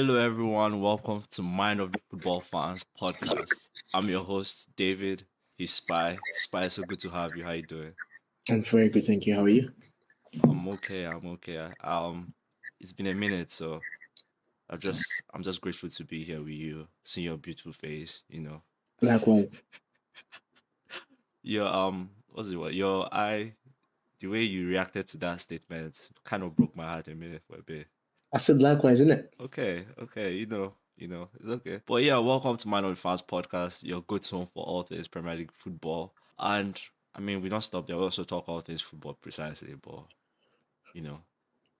[0.00, 0.80] Hello, everyone.
[0.80, 3.68] Welcome to Mind of the Football Fans podcast.
[3.92, 5.24] I'm your host, David.
[5.56, 6.16] He's Spy.
[6.34, 7.42] Spy, so good to have you.
[7.42, 7.94] How you doing?
[8.48, 9.34] I'm very good, thank you.
[9.34, 9.72] How are you?
[10.44, 11.04] I'm okay.
[11.04, 11.66] I'm okay.
[11.82, 12.32] Um,
[12.78, 13.80] it's been a minute, so
[14.70, 18.22] I'm just I'm just grateful to be here with you, seeing your beautiful face.
[18.28, 18.62] You know,
[19.02, 19.60] Likewise.
[21.42, 22.56] your um, what's it?
[22.56, 23.54] What your eye?
[24.20, 27.56] The way you reacted to that statement kind of broke my heart a minute for
[27.56, 27.88] a bit.
[28.32, 29.34] I said likewise, isn't it?
[29.42, 31.80] Okay, okay, you know, you know, it's okay.
[31.86, 35.34] But yeah, welcome to of the Fans podcast, your good home for all things Premier
[35.34, 36.14] League football.
[36.38, 36.78] And
[37.14, 37.96] I mean, we don't stop there.
[37.96, 40.04] We also talk all things football precisely, but
[40.92, 41.20] you know,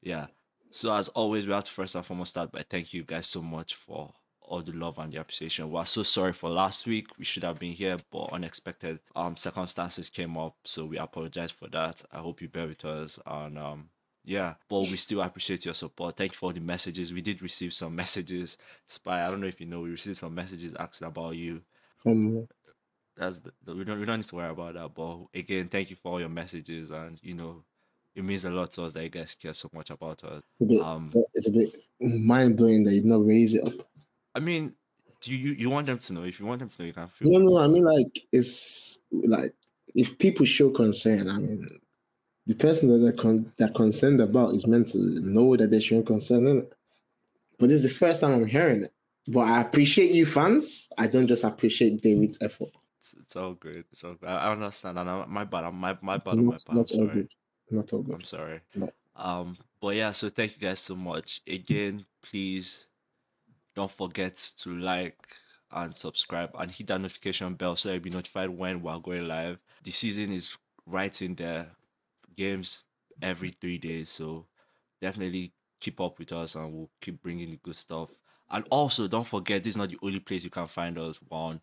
[0.01, 0.29] yeah.
[0.71, 3.43] So as always, we have to first and foremost start by thank you guys so
[3.43, 5.71] much for all the love and the appreciation.
[5.71, 7.09] We are so sorry for last week.
[7.19, 11.69] We should have been here, but unexpected um circumstances came up, so we apologize for
[11.69, 12.03] that.
[12.11, 13.91] I hope you bear with us and um
[14.29, 16.17] yeah, but we still appreciate your support.
[16.17, 17.12] Thank you for all the messages.
[17.15, 18.59] We did receive some messages.
[18.87, 21.62] Spy, I don't know if you know, we received some messages asking about you.
[21.97, 22.47] From
[23.17, 24.95] That's the, the- we don't we don't need to worry about that.
[24.95, 27.65] But again, thank you for all your messages and you know,
[28.15, 30.43] it means a lot to us that you guys care so much about us.
[30.53, 33.67] it's a bit, Um, it's a bit mind blowing that you did not raise it
[33.67, 33.89] up.
[34.34, 34.75] I mean,
[35.21, 36.23] do you you want them to know?
[36.25, 37.29] If you want them to know, you can feel.
[37.31, 39.55] No, no, I mean like it's like
[39.95, 41.67] if people show concern, I mean
[42.49, 46.07] the person that they're, con- they're concerned about is meant to know that they shouldn't
[46.07, 46.47] concern.
[46.47, 46.73] It?
[47.59, 48.89] But this is the first time I'm hearing it.
[49.29, 50.89] But I appreciate you fans.
[50.97, 52.71] I don't just appreciate David's effort.
[52.99, 53.85] It's, it's all good.
[53.93, 54.29] It's all good.
[54.29, 54.99] I I understand.
[54.99, 55.65] And I, my bad.
[55.65, 56.33] I'm- My my bad.
[56.33, 56.77] on My not, bad.
[56.77, 57.31] Not all good.
[57.71, 58.15] Not all good.
[58.15, 58.61] I'm sorry.
[58.75, 58.91] No.
[59.15, 61.43] Um, but yeah, so thank you guys so much.
[61.47, 62.87] Again, please
[63.77, 65.19] don't forget to like
[65.71, 69.59] and subscribe and hit that notification bell so you'll be notified when we're going live.
[69.83, 70.56] The season is
[70.87, 71.72] right in there.
[72.38, 72.84] Games
[73.21, 74.10] every three days.
[74.10, 74.47] So
[75.03, 78.10] definitely keep up with us and we'll keep bringing the good stuff.
[78.50, 81.21] And also don't forget this is not the only place you can find us.
[81.28, 81.60] We're on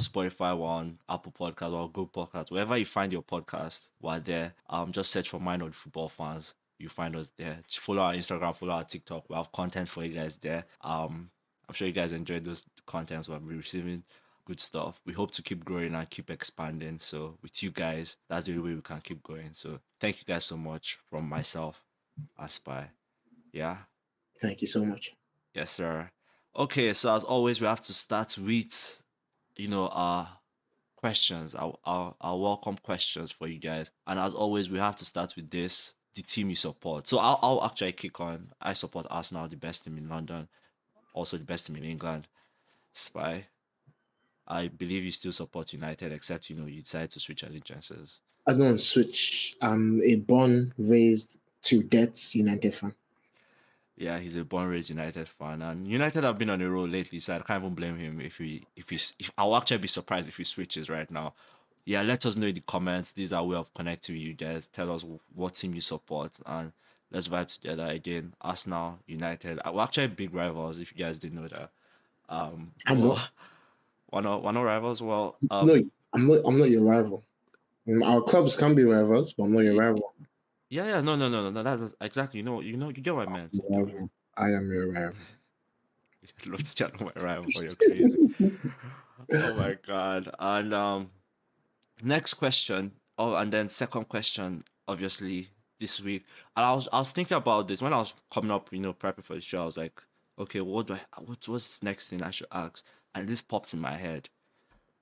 [0.00, 4.54] Spotify, we're Apple Podcast, or Google Podcast, wherever you find your podcast, we're there.
[4.68, 6.54] Um, just search for Mind on Football Fans.
[6.78, 7.58] You find us there.
[7.68, 9.28] Follow our Instagram, follow our TikTok.
[9.28, 10.64] We have content for you guys there.
[10.80, 11.30] Um,
[11.68, 13.28] I'm sure you guys enjoyed those contents.
[13.28, 14.02] We're receiving
[14.44, 15.00] good stuff.
[15.04, 16.98] We hope to keep growing and keep expanding.
[16.98, 19.50] So with you guys, that's the only way we can keep going.
[19.52, 21.82] So thank you guys so much from myself,
[22.38, 22.90] Aspire.
[23.52, 23.78] Yeah.
[24.40, 25.12] Thank you so much.
[25.54, 26.10] Yes, sir.
[26.56, 29.02] Okay, so as always, we have to start with,
[29.56, 30.28] you know, our
[30.96, 33.90] questions, our, our, our welcome questions for you guys.
[34.06, 37.06] And as always, we have to start with this the team you support.
[37.06, 38.52] So I'll, I'll actually kick on.
[38.60, 40.48] I support Arsenal, the best team in London,
[41.12, 42.28] also the best team in England.
[42.92, 43.46] Spy.
[44.46, 48.20] I believe you still support United, except, you know, you decided to switch allegiances.
[48.46, 49.56] I don't switch.
[49.62, 52.94] I'm a born, raised to death United fan.
[53.96, 57.20] Yeah, he's a born raised United fan, and United have been on a roll lately,
[57.20, 60.28] so I can't even blame him if he if he's if I'll actually be surprised
[60.28, 61.32] if he switches right now.
[61.84, 63.12] Yeah, let us know in the comments.
[63.12, 64.66] These are way of connecting with you guys.
[64.66, 66.72] Tell us what team you support, and
[67.12, 68.34] let's vibe together again.
[68.40, 70.80] Arsenal, United, uh, we're actually big rivals.
[70.80, 71.70] If you guys didn't know that,
[72.28, 73.28] um, I'm well, not.
[74.14, 75.02] We're not, we're not rivals.
[75.02, 75.82] Well, um, no,
[76.12, 76.40] I'm not.
[76.44, 77.24] I'm not your rival.
[77.88, 80.14] Mm, Our clubs can be rivals, but I'm not your rival.
[80.70, 81.62] yeah, yeah, no, no, no, no, no.
[81.64, 82.38] That's exactly.
[82.38, 83.58] You know, you know, you get what I meant.
[84.36, 85.16] I am your rival.
[86.40, 87.44] I'd love to chat on my rival.
[87.56, 88.28] You're crazy.
[89.32, 90.30] oh my god.
[90.38, 91.10] And um
[92.00, 92.92] next question.
[93.18, 95.48] Oh, and then second question, obviously,
[95.80, 96.24] this week.
[96.56, 98.92] And I was I was thinking about this when I was coming up, you know,
[98.92, 99.62] prepping for the show.
[99.62, 100.00] I was like,
[100.38, 102.84] okay, what do I what what's next thing I should ask?
[103.14, 104.28] And this popped in my head.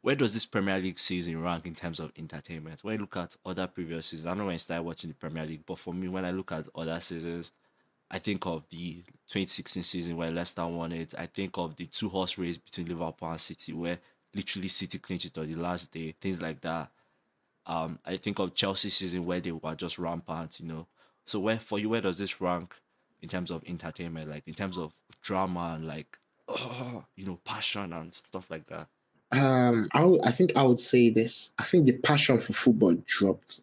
[0.02, 2.82] Where does this Premier League season rank in terms of entertainment?
[2.82, 5.46] When you look at other previous seasons, I know when I started watching the Premier
[5.46, 7.52] League, but for me, when I look at other seasons,
[8.10, 8.96] I think of the
[9.28, 11.14] 2016 season where Leicester won it.
[11.16, 13.98] I think of the two horse race between Liverpool and City where
[14.34, 16.90] literally City clinched it on the last day, things like that.
[17.64, 20.86] Um, I think of Chelsea season where they were just rampant, you know.
[21.24, 22.74] So where for you, where does this rank
[23.20, 24.92] in terms of entertainment, like in terms of
[25.22, 26.18] drama and like,
[27.16, 28.86] you know, passion and stuff like that?
[29.32, 31.54] Um, I, I think I would say this.
[31.58, 33.62] I think the passion for football dropped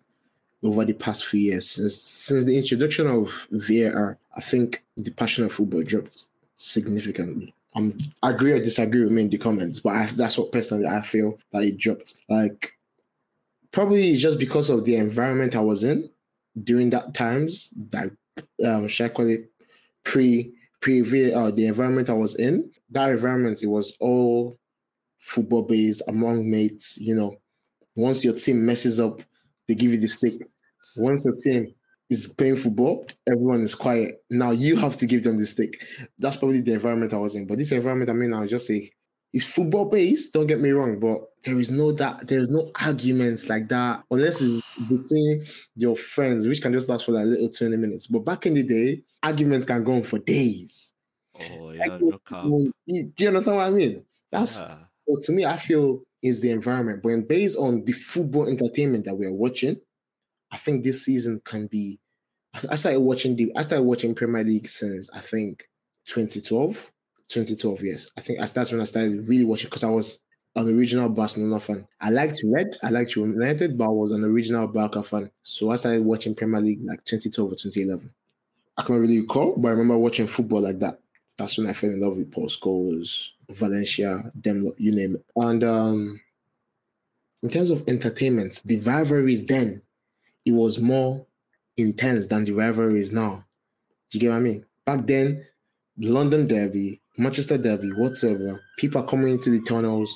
[0.63, 4.17] over the past few years since since the introduction of VAR.
[4.35, 7.53] I think the passion of football dropped significantly.
[7.75, 11.01] Um, agree or disagree with me in the comments, but I, that's what personally I
[11.01, 12.15] feel that it dropped.
[12.27, 12.73] Like,
[13.71, 16.09] probably just because of the environment I was in
[16.63, 17.69] during that times.
[17.91, 18.11] That
[18.65, 19.51] um, should I call it
[20.03, 21.47] pre pre VAR?
[21.47, 22.71] Uh, the environment I was in.
[22.91, 24.57] That environment it was all
[25.19, 26.97] football based among mates.
[26.97, 27.35] You know,
[27.95, 29.21] once your team messes up,
[29.67, 30.41] they give you the stick.
[30.95, 31.73] Once your team
[32.09, 34.23] is playing football, everyone is quiet.
[34.29, 35.83] Now you have to give them the stick.
[36.17, 37.47] That's probably the environment I was in.
[37.47, 38.89] But this environment, I mean, I'll just say
[39.33, 43.47] it's football based, don't get me wrong, but there is no that there's no arguments
[43.47, 45.43] like that unless it's between
[45.75, 48.07] your friends, which can just last for like little 20 minutes.
[48.07, 50.93] But back in the day, arguments can go on for days.
[51.51, 52.43] Oh yeah, Like, out.
[52.43, 54.03] Do you understand what I mean?
[54.31, 54.77] That's Yeah.
[55.07, 57.01] so to me, I feel is the environment.
[57.03, 59.79] But based on the football entertainment that we're watching,
[60.51, 61.99] I think this season can be.
[62.53, 63.51] I I started watching the.
[63.55, 65.69] I started watching Premier League since I think
[66.05, 66.91] 2012.
[67.29, 68.07] 2012, yes.
[68.17, 70.19] I think that's- when I started really watching because I was
[70.55, 71.87] an original Barcelona fan.
[72.01, 75.29] I liked Red, I liked United, but I was an original Barca fan.
[75.43, 78.11] So I started watching Premier League like 2012 or 2011.
[78.77, 80.99] I can't really recall, but I remember watching football like that.
[81.37, 85.25] That's when I fell in love with Paul Scholes, Valencia, them, you name it.
[85.35, 86.19] And um,
[87.43, 89.81] in terms of entertainment, the rivalries then,
[90.45, 91.25] it was more
[91.77, 93.45] intense than the rivalries now.
[94.09, 94.65] Do you get what I mean?
[94.85, 95.45] Back then,
[95.97, 100.09] London Derby, Manchester Derby, whatsoever, people are coming into the tunnels,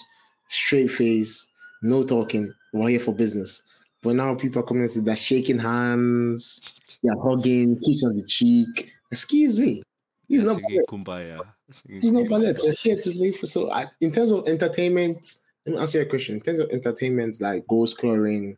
[0.48, 1.50] straight face,
[1.82, 3.62] no talking, we're here for business.
[4.02, 6.62] But now people are coming into they're shaking hands,
[7.04, 8.94] they're hugging, kiss on the cheek.
[9.12, 9.84] Excuse me.
[10.30, 11.42] He's Yeah, not Kumbaya.
[11.88, 12.56] He's not ballet.
[12.64, 13.48] You're here to play for.
[13.48, 15.36] So, I, in terms of entertainment,
[15.66, 16.36] let me answer your question.
[16.36, 18.58] In terms of entertainment, like goal scoring,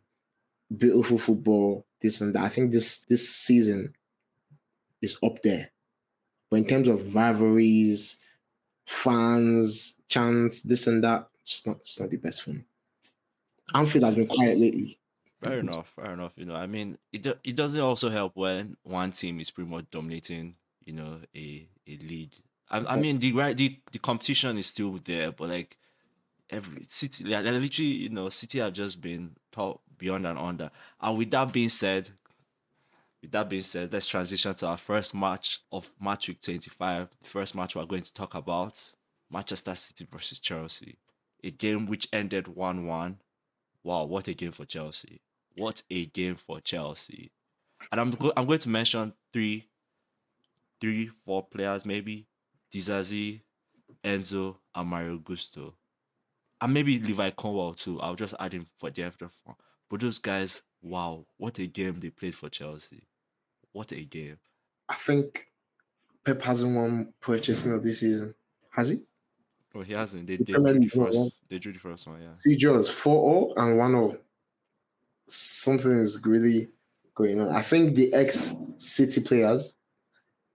[0.76, 3.92] beautiful football, this and that, I think this this season
[5.02, 5.70] is up there.
[6.48, 8.18] But in terms of rivalries,
[8.86, 12.64] fans, chants, this and that, it's not it's not the best for me.
[13.74, 14.98] Anfield has been quiet lately.
[15.42, 16.32] Fair enough, fair enough.
[16.36, 19.90] You know, I mean, it it doesn't also help when one team is pretty much
[19.90, 22.34] dominating, you know, a a league.
[22.70, 25.78] I, I mean, the right the, the competition is still there, but like
[26.50, 29.36] every city, literally, you know, City have just been
[29.98, 30.70] beyond and under.
[31.00, 32.10] And with that being said,
[33.22, 37.08] with that being said, let's transition to our first match of match week twenty five.
[37.22, 38.92] The first match we're going to talk about
[39.30, 40.98] Manchester City versus Chelsea,
[41.42, 43.18] a game which ended one one.
[43.82, 45.22] Wow, what a game for Chelsea!
[45.56, 47.32] What a game for Chelsea!
[47.90, 49.68] And I'm go- I'm going to mention three,
[50.80, 52.26] three, four players maybe:
[52.72, 53.42] Disasi,
[54.04, 55.74] Enzo, and Malo Gusto,
[56.60, 58.00] and maybe Levi Colwill too.
[58.00, 59.28] I'll just add him for the after.
[59.88, 63.02] But those guys, wow, what a game they played for Chelsea!
[63.72, 64.38] What a game!
[64.88, 65.48] I think
[66.24, 68.34] Pep hasn't won purchasing of this season.
[68.70, 69.02] Has he?
[69.74, 70.26] Oh, he hasn't.
[70.26, 71.16] They, they drew the first.
[71.16, 71.28] one.
[71.48, 72.22] They drew the first one.
[72.22, 72.32] Yeah.
[72.32, 74.18] Three draws, 4 0 and 1 0.
[75.28, 76.68] Something is really
[77.14, 77.48] going on.
[77.48, 79.74] I think the ex City players,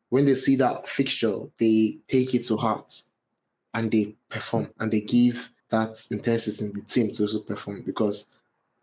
[0.09, 3.01] when they see that fixture, they take it to heart
[3.73, 8.27] and they perform and they give that intensity in the team to also perform because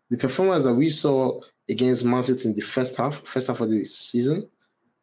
[0.09, 1.39] the performance that we saw
[1.69, 4.49] against Man City in the first half, first half of the season,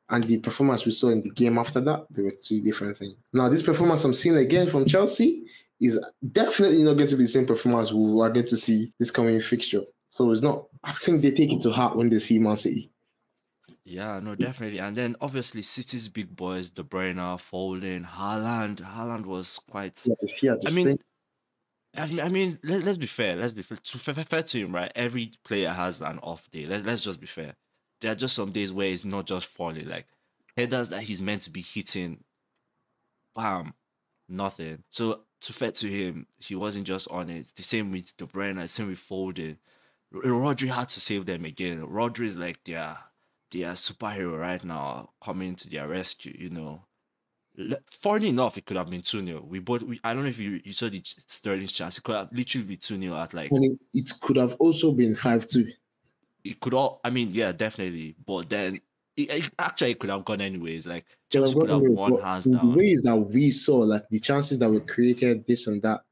[0.08, 3.14] and the performance we saw in the game after that, they were two different things.
[3.32, 5.44] Now, this performance I'm seeing again from Chelsea
[5.81, 5.99] is
[6.32, 9.41] definitely not going to be the same performance we are going to see this coming
[9.41, 9.82] fixture.
[10.11, 10.66] So it's not.
[10.83, 12.90] I think they take it to heart when they see Man City.
[13.85, 14.81] Yeah, no, definitely.
[14.81, 18.83] And then obviously City's big boys, De Bruyne, Foden, Haaland.
[18.83, 20.04] Haaland was quite.
[20.42, 20.99] Yeah, I mean, mean,
[21.97, 23.37] I mean, let, let's be fair.
[23.37, 23.79] Let's be fair.
[23.79, 24.93] To fair, fair to him, right?
[24.95, 26.67] Every player has an off day.
[26.67, 27.55] Let, let's just be fair.
[28.00, 29.88] There are just some days where it's not just falling.
[29.88, 30.07] Like
[30.57, 32.25] headers that he's meant to be hitting,
[33.35, 33.75] bam,
[34.29, 34.83] nothing.
[34.91, 37.49] So to fair to him, he wasn't just on it.
[37.55, 39.57] The same with De Bruyne, same with Foden.
[40.12, 41.87] Rodri had to save them again.
[41.87, 42.97] Rodri is like their
[43.50, 46.35] their superhero right now, coming to their rescue.
[46.38, 46.83] You know,
[47.87, 49.45] funny enough, it could have been 2 0.
[49.47, 51.99] We both, we, I don't know if you, you saw the Sterling's chance.
[51.99, 54.93] It could have literally been 2 0 at like, and it, it could have also
[54.93, 55.69] been 5 2.
[56.45, 58.17] it could all, I mean, yeah, definitely.
[58.25, 58.77] But then,
[59.17, 60.87] it, it actually could have gone anyways.
[60.87, 62.75] Like, Chelsea could have won hands in the down.
[62.75, 66.03] ways that we saw, like the chances that were created, this and that.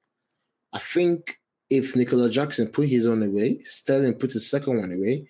[0.73, 1.39] I think
[1.71, 5.29] if Nicolas Jackson put his own away, Sterling put his second one away,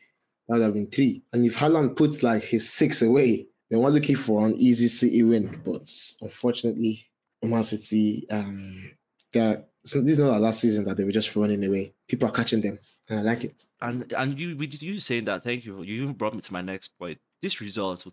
[0.49, 1.23] that would have been three.
[1.33, 5.23] And if Haaland puts like his six away, then we're looking for an easy City
[5.23, 5.61] win.
[5.65, 5.91] But
[6.21, 7.07] unfortunately,
[7.43, 8.91] Man City, um,
[9.33, 11.93] they're- so this is not our last season that they were just running away.
[12.09, 12.79] People are catching them,
[13.09, 13.67] and I like it.
[13.81, 15.83] And and you you saying that, thank you.
[15.83, 17.19] You even brought me to my next point.
[17.43, 18.07] This result,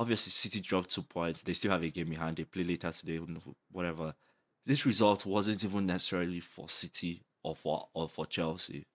[0.00, 1.42] obviously, City dropped two points.
[1.42, 2.36] They still have a game behind.
[2.36, 3.20] They play later today,
[3.70, 4.14] whatever.
[4.66, 8.86] This result wasn't even necessarily for City or for or for Chelsea.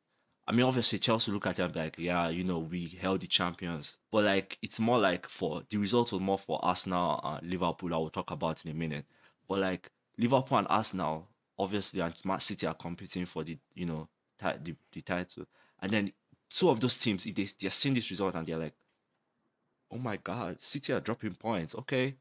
[0.48, 3.98] I mean, obviously, Chelsea look at them like, yeah, you know, we held the champions.
[4.12, 7.94] But like, it's more like for the result was more for Arsenal and Liverpool.
[7.94, 9.06] I will talk about in a minute.
[9.48, 11.28] But like Liverpool and Arsenal,
[11.60, 14.08] obviously, and Man City are competing for the you know
[14.42, 15.46] ti- the, the title.
[15.82, 16.14] And then
[16.50, 18.76] two of those teams, they they're seeing this result and they're like,
[19.92, 21.76] oh my god, City are dropping points.
[21.76, 22.16] Okay,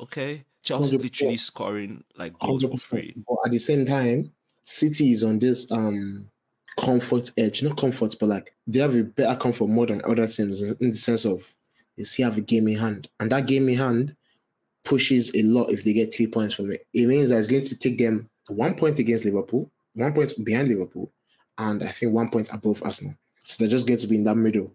[0.00, 0.44] okay.
[0.62, 1.02] Chelsea 100%.
[1.02, 3.16] literally scoring like goals for free.
[3.26, 4.32] But at the same time,
[4.64, 6.30] City is on this um
[6.76, 10.62] comfort edge, not comfort, but like they have a better comfort more than other teams
[10.62, 11.54] in the sense of
[11.96, 14.16] they still have a game in hand, and that game in hand
[14.84, 16.86] pushes a lot if they get three points from it.
[16.94, 20.68] It means that it's going to take them one point against Liverpool, one point behind
[20.68, 21.10] Liverpool,
[21.58, 23.14] and I think one point above Arsenal.
[23.44, 24.72] So they're just going to be in that middle.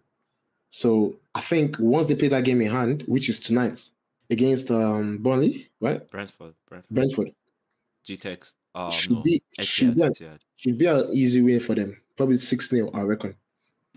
[0.70, 3.90] So I think once they play that game in hand, which is tonight
[4.30, 6.10] against um Burnley, right?
[6.10, 7.34] Brentford, Brentford, Brentford.
[8.06, 8.54] GTX.
[8.76, 10.40] Um, should no, be should be, an, Etihad.
[10.56, 12.00] should be an easy win for them.
[12.18, 13.36] Probably 6 0, I reckon.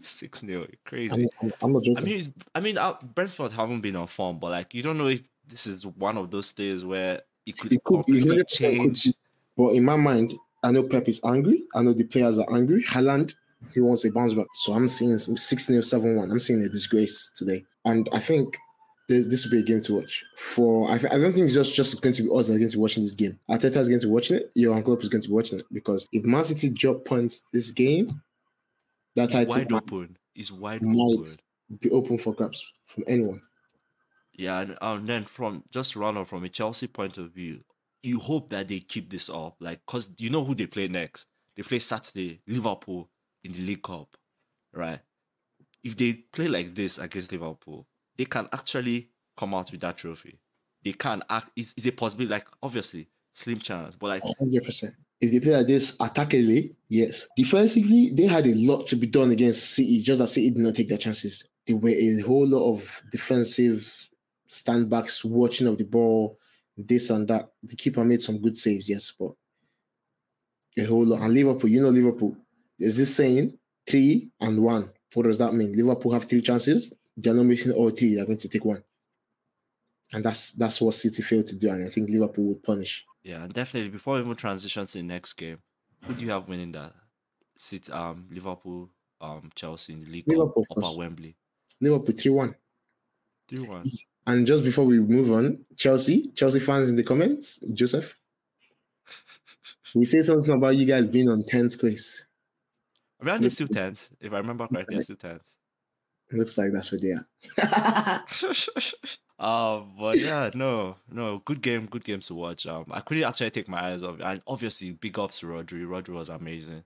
[0.02, 1.12] Six 0 Crazy.
[1.12, 1.98] I'm, I'm, I'm not joking.
[1.98, 4.98] I mean, it's, I mean, uh, Brentford haven't been on form, but like, you don't
[4.98, 8.36] know if this is one of those days where it could, it could, it 100%
[8.36, 9.04] could change.
[9.04, 9.14] be.
[9.56, 11.64] But in my mind, I know Pep is angry.
[11.74, 12.82] I know the players are angry.
[12.84, 13.34] Haaland,
[13.72, 14.46] he wants a bounce back.
[14.54, 16.30] So I'm seeing 6 0, 7 1.
[16.30, 17.64] I'm seeing a disgrace today.
[17.84, 18.56] And I think
[19.08, 20.24] this, this will be a game to watch.
[20.36, 22.70] For I, I don't think it's just, just going to be us that are going
[22.70, 23.38] to be watching this game.
[23.48, 24.50] Arteta is going to be watching it.
[24.54, 25.66] Your Klopp is going to be watching it.
[25.72, 28.20] Because if Man City drop points this game,
[29.14, 30.16] that It's title wide might open.
[30.34, 30.96] It's wide Might.
[30.98, 31.36] open.
[31.80, 33.40] be open for grabs from anyone.
[34.34, 37.60] Yeah, and um, then from just round up from a Chelsea point of view,
[38.02, 41.26] you hope that they keep this up, like, cause you know who they play next.
[41.56, 43.08] They play Saturday, Liverpool
[43.42, 44.16] in the League Cup,
[44.74, 45.00] right?
[45.82, 47.86] If they play like this against Liverpool,
[48.16, 50.38] they can actually come out with that trophy.
[50.82, 51.50] They can act.
[51.56, 52.32] Is is a possibility?
[52.32, 54.94] Like, obviously, slim chance, but like, Hundred percent.
[55.20, 57.26] If they play like this attackingly, yes.
[57.36, 60.02] Defensively, they had a lot to be done against City.
[60.02, 61.42] Just that City did not take their chances.
[61.66, 63.80] There were a whole lot of defensive
[64.48, 66.38] standbacks, watching of the ball,
[66.76, 67.48] this and that.
[67.62, 69.32] The keeper made some good saves, yes, but
[70.78, 71.22] a whole lot.
[71.22, 72.36] And Liverpool, you know Liverpool.
[72.78, 73.58] Is this saying,
[73.88, 74.90] three and one.
[75.14, 75.72] What does that mean?
[75.72, 76.92] Liverpool have three chances.
[77.16, 78.14] They're not missing all three.
[78.14, 78.82] They're going to take one.
[80.12, 81.70] And that's that's what City failed to do.
[81.70, 83.04] And I think Liverpool would punish.
[83.24, 85.58] yeah, and definitely before we even transition to the next game,
[86.04, 86.92] who do you have winning that?
[87.58, 91.36] Sit um Liverpool, um Chelsea in the League Liverpool, Cup up at Wembley.
[91.80, 92.54] Liverpool 3 1.
[93.48, 93.84] Three one.
[94.26, 98.18] And just before we move on, Chelsea, Chelsea fans in the comments, Joseph,
[99.94, 102.26] we say something about you guys being on 10th place.
[103.20, 104.10] I mean, they're still tenth.
[104.20, 105.16] If I remember correctly, they're still
[106.30, 106.38] tenth.
[106.38, 108.24] Looks like that's where they are.
[109.38, 112.66] um, but yeah, no, no, good game, good games to watch.
[112.66, 115.86] Um, I couldn't actually take my eyes off, and obviously, big ups to Rodri.
[115.86, 116.84] Rodri was amazing.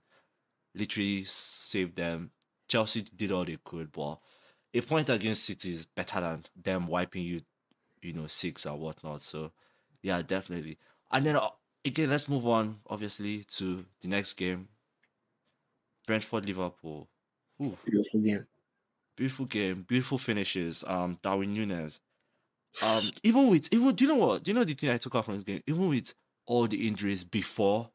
[0.73, 2.31] Literally saved them.
[2.67, 4.19] Chelsea did all they could, but
[4.73, 7.41] a point against City is better than them wiping you,
[8.01, 9.21] you know, six or whatnot.
[9.21, 9.51] So,
[10.01, 10.77] yeah, definitely.
[11.11, 11.49] And then uh,
[11.83, 14.69] again, let's move on, obviously, to the next game.
[16.07, 17.09] Brentford Liverpool.
[17.61, 18.47] Ooh, Beautiful game.
[19.15, 20.83] Beautiful game, beautiful finishes.
[20.87, 21.99] Um, Darwin Núñez.
[22.83, 24.43] Um, even with even do you know what?
[24.43, 25.61] Do you know the thing I took out from this game?
[25.67, 26.13] Even with
[26.45, 27.89] all the injuries before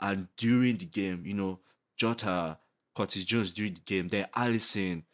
[0.00, 1.58] and during the game, you know,
[1.96, 2.58] Jota,
[2.94, 5.04] Curtis Jones during the game, then Alisson,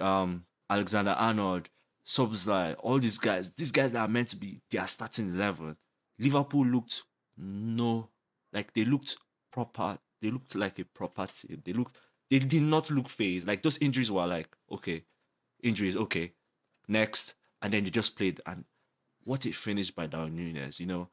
[0.00, 1.68] um, Alexander Arnold,
[2.04, 5.76] Szoboszlai, all these guys, these guys that are meant to be their starting eleven.
[6.18, 7.04] Liverpool looked
[7.38, 8.08] no,
[8.52, 9.16] like they looked
[9.50, 9.98] proper.
[10.20, 11.62] They looked like a proper team.
[11.64, 11.96] They looked.
[12.30, 13.46] They did not look phased.
[13.46, 15.04] Like those injuries were like okay,
[15.62, 16.32] injuries okay,
[16.88, 18.40] next, and then they just played.
[18.46, 18.64] And
[19.24, 20.78] what a finished by Darwin Núñez.
[20.78, 21.08] You know,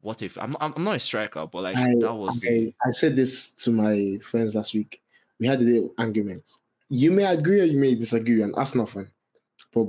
[0.00, 3.16] what if I'm I'm not a striker, but like I, that was I, I said
[3.16, 5.00] this to my friends last week.
[5.38, 6.50] We had a little argument.
[6.90, 9.06] You may agree or you may disagree, and that's Arsenal.
[9.72, 9.86] But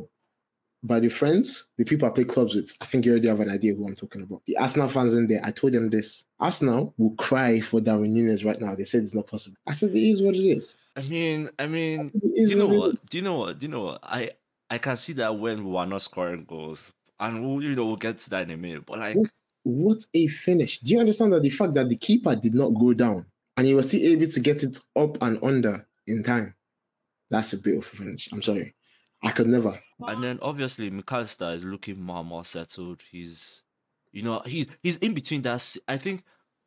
[0.83, 3.50] by the friends, the people I play clubs with, I think you already have an
[3.51, 4.41] idea who I'm talking about.
[4.47, 6.25] The Arsenal fans in there, I told them this.
[6.39, 8.73] Arsenal will cry for Darwin Núñez right now.
[8.73, 9.57] They said it's not possible.
[9.67, 10.77] I said it is what it is.
[10.95, 12.95] I mean, I mean, do you know what it what?
[12.95, 13.03] is.
[13.03, 13.59] Do you know what?
[13.59, 14.00] Do you know what?
[14.03, 14.31] I
[14.69, 17.95] I can see that when we were not scoring goals, and we'll you know we'll
[17.95, 18.85] get to that in a minute.
[18.85, 19.29] But like, What,
[19.63, 20.79] what a finish.
[20.79, 23.73] Do you understand that the fact that the keeper did not go down and he
[23.73, 26.55] was still able to get it up and under in time?
[27.29, 28.29] That's a beautiful finish.
[28.31, 28.73] I'm sorry.
[29.23, 29.79] I could never.
[30.07, 33.03] and then obviously McAllister is looking more and more settled.
[33.11, 33.61] He's,
[34.11, 35.77] you know, he he's in between that.
[35.87, 36.23] I think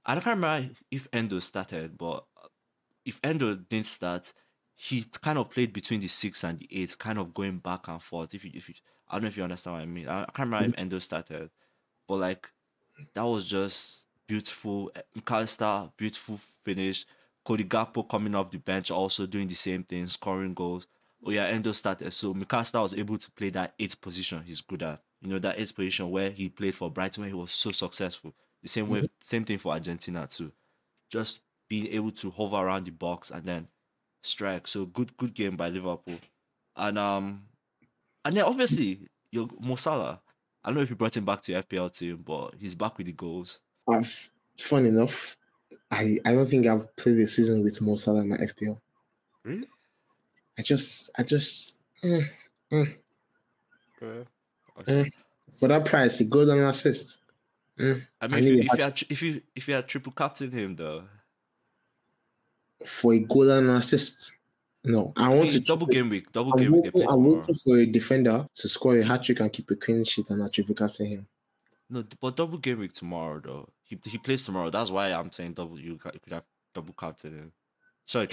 [0.07, 2.25] I don't remember if Endo started, but
[3.05, 4.33] if Endo didn't start,
[4.77, 8.03] he kind of played between the six and the eight, kind of going back and
[8.03, 8.35] forth.
[8.35, 8.75] If you, if you,
[9.09, 10.09] I don't know if you understand what I mean.
[10.09, 11.51] I, can't remember if Endo started,
[12.09, 12.51] but like
[13.15, 14.91] that was just beautiful.
[14.95, 17.07] Eh, McAllister, beautiful finish.
[17.45, 20.87] Cody Gakpo coming off the bench, also doing the same thing, scoring goals.
[21.25, 22.13] Oh yeah, Endo started.
[22.13, 25.03] So McAllister was able to play that eighth position he's good at.
[25.21, 28.35] You know, that eighth position where he played for Brighton where he was so successful.
[28.63, 30.53] The same way, same thing for Argentina too.
[31.11, 33.69] Just being able to hover around the box and then
[34.23, 34.67] strike.
[34.67, 36.19] So good, good game by Liverpool.
[36.77, 37.45] And um
[38.25, 40.21] and then obviously your Mo Salah.
[40.63, 42.97] I don't know if you brought him back to your FPL team, but he's back
[42.97, 43.61] with the goals.
[43.89, 45.37] I've fun enough.
[45.91, 48.81] I, I don't think I've played a season with Mo Salah in my FPL.
[49.45, 49.69] Really?
[50.59, 52.29] I just I just mm,
[52.73, 52.97] mm,
[54.03, 54.29] Okay.
[54.79, 55.13] mm.
[55.59, 57.19] for that price, he goes on an assist.
[57.79, 58.07] Mm.
[58.21, 60.13] I I mean, need if, you, if you had if you if you had triple
[60.13, 61.05] captain him though,
[62.85, 64.33] For a goal and assist.
[64.85, 66.85] No, I want Hey, to double game week, double I'm game week.
[66.85, 70.05] waiting, I'm waiting for a defender to score a hat trick and keep a clean
[70.05, 71.27] sheet and a triple captain him.
[71.89, 73.69] No, but double game week tomorrow though.
[73.83, 74.71] He he plays tomorrow.
[74.71, 75.79] That's why I'm saying double.
[75.81, 76.45] You, you could have
[76.75, 77.53] double captain him.
[78.07, 78.27] Sorry.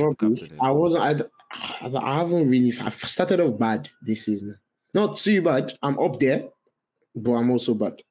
[0.62, 1.04] I wasn't.
[1.04, 2.74] I, I, haven't really.
[2.80, 4.58] I've started off bad this season.
[4.94, 5.74] Not too bad.
[5.82, 6.50] I'm up there,
[7.16, 8.02] but I'm also bad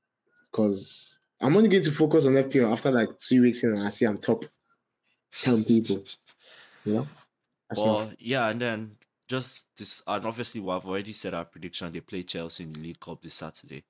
[0.51, 3.89] because I'm only going to focus on FPL after like two weeks in, and I
[3.89, 4.45] see I'm top
[5.33, 6.05] ten people.
[6.87, 7.07] You know,
[7.69, 8.97] that's Well, yeah, and then
[9.29, 11.93] just this, and obviously we've already said our prediction.
[11.93, 13.85] They play Chelsea in the League Cup this Saturday.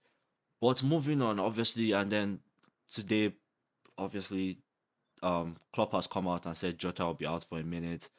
[0.60, 2.40] But moving on, obviously, and then
[2.90, 3.32] today,
[3.96, 4.58] obviously,
[5.22, 8.10] um, Klopp has come out and said Jota will be out for a minute.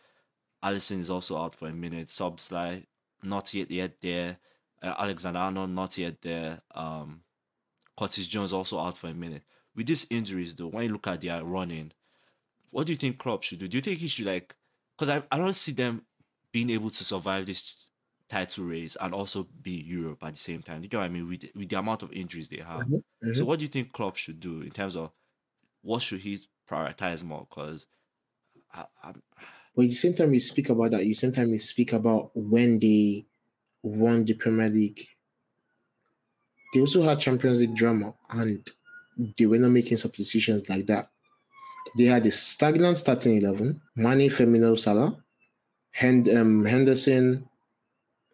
[0.63, 2.07] Alisson is also out for a minute.
[2.07, 2.85] Szoboszlai
[3.23, 4.39] not yet yet there.
[4.81, 6.61] Uh, Alexander Arnold not yet there.
[6.75, 7.23] Um,
[7.97, 9.43] Curtis Jones also out for a minute.
[9.75, 11.93] With these injuries, though, when you look at their running,
[12.69, 13.67] what do you think Klopp should do?
[13.67, 14.55] Do you think he should like?
[14.97, 16.05] Because I, I don't see them
[16.51, 17.89] being able to survive this
[18.29, 20.81] title race and also be Europe at the same time.
[20.83, 21.27] You know what I mean?
[21.27, 22.87] With with the amount of injuries they have.
[22.87, 23.03] Mhm,
[23.33, 25.11] So what do you think Klopp should do in terms of
[25.81, 26.39] what should he
[26.71, 27.45] prioritize more?
[27.49, 27.87] Because
[28.73, 29.21] I'm,
[29.75, 31.05] But at the same time, you speak about that.
[31.05, 33.25] You same time you speak about when they
[33.83, 35.05] won the Premier League.
[36.73, 38.69] They also had Champions League drama, and
[39.37, 41.09] they were not making substitutions like that.
[41.97, 45.17] They had a stagnant starting eleven: Mane, Firmino, Salah,
[45.91, 47.47] Hend- um, Henderson,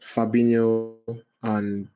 [0.02, 0.95] Fabinho,
[1.41, 1.88] and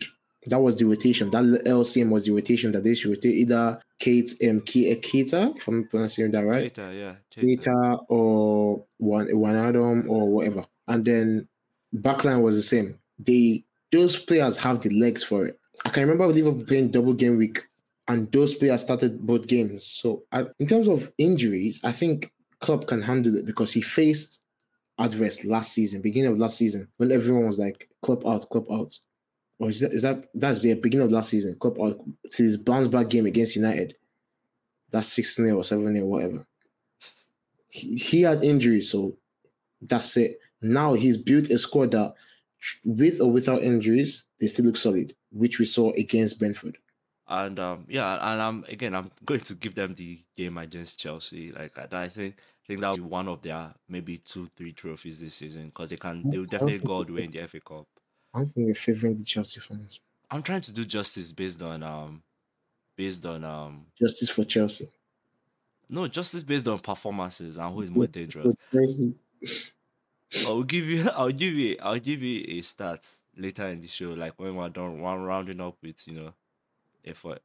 [0.47, 1.30] that was the rotation.
[1.30, 5.67] That LCM was the rotation that they should rotate either Kate um Ke- Keita, if
[5.67, 6.73] I'm pronouncing that right.
[6.73, 8.06] Keita, yeah, Keita.
[8.10, 10.65] Or one one Adam or whatever.
[10.88, 11.47] And then
[11.95, 12.99] backline was the same.
[13.19, 15.60] They those players have the legs for it.
[15.86, 17.67] I can remember Liverpool playing double game week,
[18.08, 19.86] and those players started both games.
[19.86, 24.41] So I, in terms of injuries, I think Klopp can handle it because he faced
[24.97, 28.99] adverse last season, beginning of last season, when everyone was like Klopp out, Klopp out.
[29.62, 31.56] Or is that is that that's the beginning of last season?
[31.60, 32.00] Klopp out
[32.32, 33.95] to his bounce back game against United.
[34.89, 36.45] That's six 0 or seven 0 whatever
[37.71, 39.13] he, he had injuries, so
[39.82, 40.39] that's it.
[40.62, 42.13] Now he's built a squad that,
[42.86, 46.78] with or without injuries, they still look solid, which we saw against Brentford.
[47.28, 51.52] And um, yeah, and I'm again, I'm going to give them the game against Chelsea.
[51.52, 54.74] Like I, I think, I think that will be one of their maybe two, three
[54.74, 57.47] trophies this season because they can, they will definitely go all the way in the
[57.47, 57.88] FA Cup.
[58.34, 60.00] I don't think we're favoring the Chelsea fans.
[60.30, 62.24] I'm trying to do justice based on um,
[62.96, 64.86] based on um, Justice for Chelsea.
[65.89, 68.56] no justice based on performances and who is most dangerous.
[70.48, 74.12] I'll give you, I'll give you, I'll give you a stat later in the show,
[74.12, 76.34] like when we're done one rounding up with you know,
[77.04, 77.36] if uh,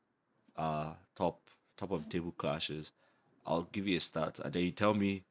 [0.57, 1.41] uh top
[1.77, 2.93] top of the table clashes,
[3.45, 5.25] I'll give you a stat and then you tell me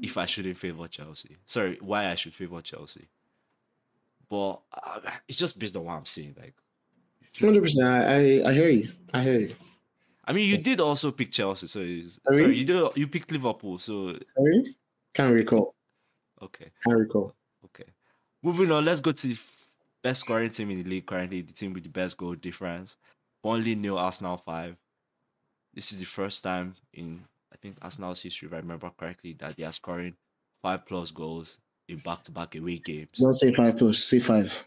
[0.00, 1.36] if I shouldn't favor Chelsea.
[1.44, 3.08] Sorry, why I should favor Chelsea.
[4.32, 6.34] But uh, it's just based on what I'm seeing.
[6.40, 6.54] Like,
[7.40, 7.84] 100%.
[7.84, 8.88] I, I, I hear you.
[9.12, 9.48] I hear you.
[10.24, 10.64] I mean, you Yes.
[10.64, 12.38] did also pick Chelsea, so it's, Sorry?
[12.38, 14.76] sorry, you do you picked Liverpool, so Sorry?
[15.14, 15.74] Can't recall.
[16.40, 16.70] okay.
[16.86, 17.34] Can't recall.
[17.66, 17.84] Okay.
[18.42, 19.38] Moving on, let's go to the
[20.02, 22.96] best scoring team in the league currently, the team with the best goal difference.
[23.42, 24.76] Burnley nil, Arsenal five.
[25.74, 29.56] This is the first time in I think Arsenal's history, if I remember correctly, that
[29.56, 30.16] they are scoring
[30.62, 33.18] five plus goals in back to back away games.
[33.18, 34.64] Don't say five plus, say five.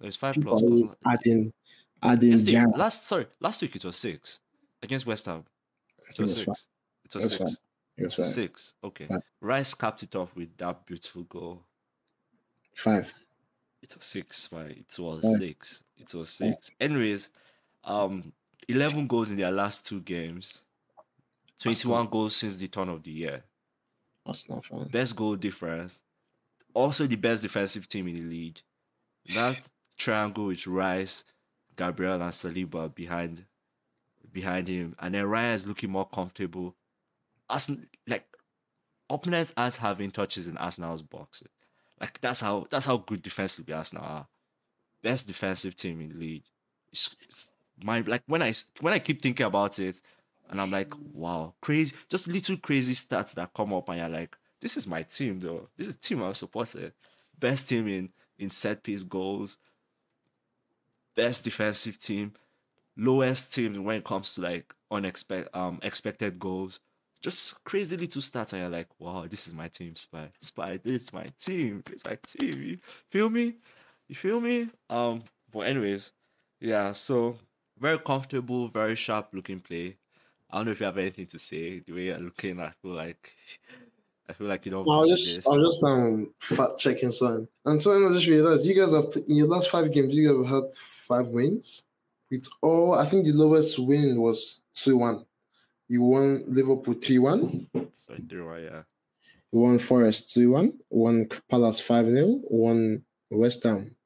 [0.00, 0.62] There's five People plus.
[0.62, 1.52] always adding,
[2.02, 4.40] adding Yesterday- last sorry, last week it was six
[4.82, 5.44] against West Ham.
[6.10, 6.66] It was It was six.
[7.04, 7.38] It was It was six.
[7.38, 7.58] five.
[7.96, 8.74] It was It was six.
[8.84, 9.06] Okay.
[9.06, 9.22] Five.
[9.40, 11.64] Rice capped it off with that beautiful goal.
[12.74, 13.12] Five.
[13.82, 14.70] It was six, right?
[14.88, 15.36] It was Five.
[15.38, 15.82] six.
[15.96, 16.70] It was six.
[16.80, 17.30] Anyways,
[17.84, 18.32] um,
[18.68, 20.62] eleven goals in their last two games.
[21.60, 23.42] Twenty-one goals since the turn of the year.
[24.24, 24.90] Arsenal fans.
[24.92, 26.02] Best goal difference.
[26.74, 28.60] Also the best defensive team in the league.
[29.34, 31.24] That triangle with Rice,
[31.76, 33.44] Gabriel, and Saliba behind
[34.32, 36.74] behind him, and then Raya is looking more comfortable.
[37.48, 38.24] Arsenal, like
[39.10, 41.42] opponents aren't having touches in Arsenal's box.
[42.00, 44.26] Like that's how that's how good defensively Arsenal are.
[45.02, 46.44] Best defensive team in the league.
[46.92, 47.50] It's, it's
[47.82, 50.00] my like when I when I keep thinking about it,
[50.50, 54.36] and I'm like, wow, crazy, just little crazy stats that come up, and you're like,
[54.60, 55.68] this is my team though.
[55.76, 56.92] This is team I've supported.
[57.38, 59.58] Best team in in set piece goals.
[61.14, 62.32] best defensive team,
[62.96, 66.80] lowest team when it comes to like unexpected um expected goals.
[67.20, 70.30] Just crazy little stats, and you're like, wow, this is my team, Spy.
[70.40, 71.82] Spy, this is my team.
[71.86, 72.62] This is my team.
[72.62, 72.78] You
[73.10, 73.54] feel me?
[74.08, 74.68] You feel me?
[74.88, 76.12] Um, but anyways,
[76.60, 77.38] yeah, so
[77.78, 79.96] very comfortable, very sharp looking play.
[80.50, 81.80] I don't know if you have anything to say.
[81.80, 83.34] The way you're looking, I feel like
[84.28, 84.88] I feel like you don't.
[84.88, 88.66] I was just, I was just um fact checking something, and so I just realized
[88.66, 91.84] you guys have in your last five games, you guys have had five wins.
[92.30, 95.24] With all, I think the lowest win was two one.
[95.88, 97.68] You won Liverpool three one.
[97.92, 98.82] Sorry, three one, yeah.
[99.50, 100.74] You won Forest two one.
[100.90, 103.96] Won Palace five 0 Won West Ham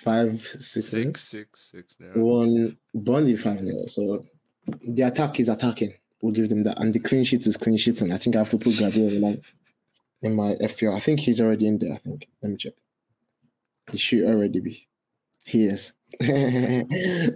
[0.00, 1.96] five six six six six.
[2.14, 4.22] Won Burnley five 0 So
[4.86, 5.94] the attack is attacking.
[6.20, 6.78] We'll give them that.
[6.80, 8.12] And the clean sheet is clean sheeting.
[8.12, 9.42] I think I have to put Gabriel like
[10.22, 10.94] in my FPL.
[10.94, 11.94] I think he's already in there.
[11.94, 12.28] I think.
[12.42, 12.74] Let me check.
[13.90, 14.86] He should already be.
[15.44, 15.92] He is.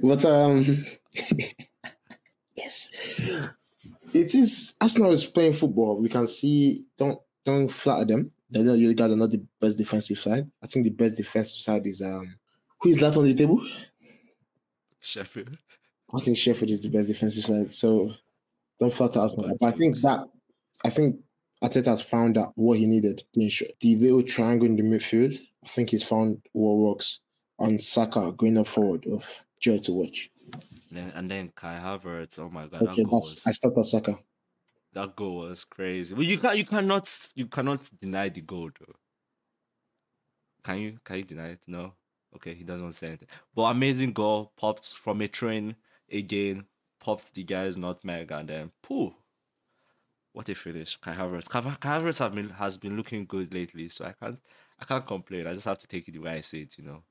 [0.02, 0.84] but um
[2.56, 2.90] yes.
[4.12, 5.96] It is Arsenal is playing football.
[5.96, 8.32] We can see don't don't flatter them.
[8.50, 10.48] They know you guys are not the best defensive side.
[10.62, 12.36] I think the best defensive side is um
[12.80, 13.66] who is that on the table?
[15.00, 15.56] Sheffield.
[16.14, 17.74] I think Sheffield is the best defensive side.
[17.74, 18.12] So
[18.80, 19.34] don't flatter us.
[19.34, 20.24] But I think that
[20.84, 21.16] I think
[21.62, 23.22] Arteta has found out what he needed.
[23.32, 25.40] to ensure The little triangle in the midfield.
[25.64, 27.20] I think he's found what works
[27.58, 30.30] on Saka going up forward of joy to watch.
[30.94, 32.82] And then Kai Havertz, oh my god!
[32.82, 34.16] Okay, that that's was, I stopped at Saka.
[34.92, 36.14] That goal was crazy.
[36.14, 38.94] Well, you can you cannot you cannot deny the goal though.
[40.62, 40.98] Can you?
[41.04, 41.60] Can you deny it?
[41.66, 41.94] No.
[42.36, 43.28] Okay, he doesn't say anything.
[43.54, 45.76] But amazing goal popped from a train
[46.10, 46.66] again
[47.04, 49.14] popped the guy's nutmeg, and then pooh,
[50.32, 50.96] what a finish!
[50.96, 51.48] Kai Havertz.
[51.48, 54.40] Kai, Havertz have been, has been looking good lately, so I can't
[54.80, 55.46] I can't complain.
[55.46, 57.02] I just have to take it the way I see it, you know,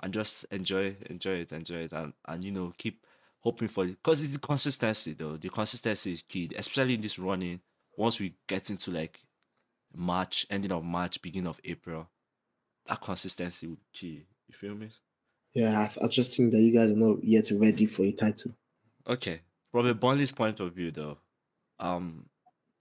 [0.00, 3.04] and just enjoy enjoy it, enjoy it, and and you know keep
[3.40, 5.36] hoping for it because it's the consistency though.
[5.36, 7.60] The consistency is key, especially in this running.
[7.96, 9.20] Once we get into like
[9.94, 12.08] March, ending of March, beginning of April,
[12.86, 14.26] that consistency would key.
[14.46, 14.90] You feel me?
[15.52, 18.52] Yeah, I, I just think that you guys are not yet ready for a title.
[19.06, 21.18] Okay, from a Burnley's point of view, though,
[21.78, 22.30] um,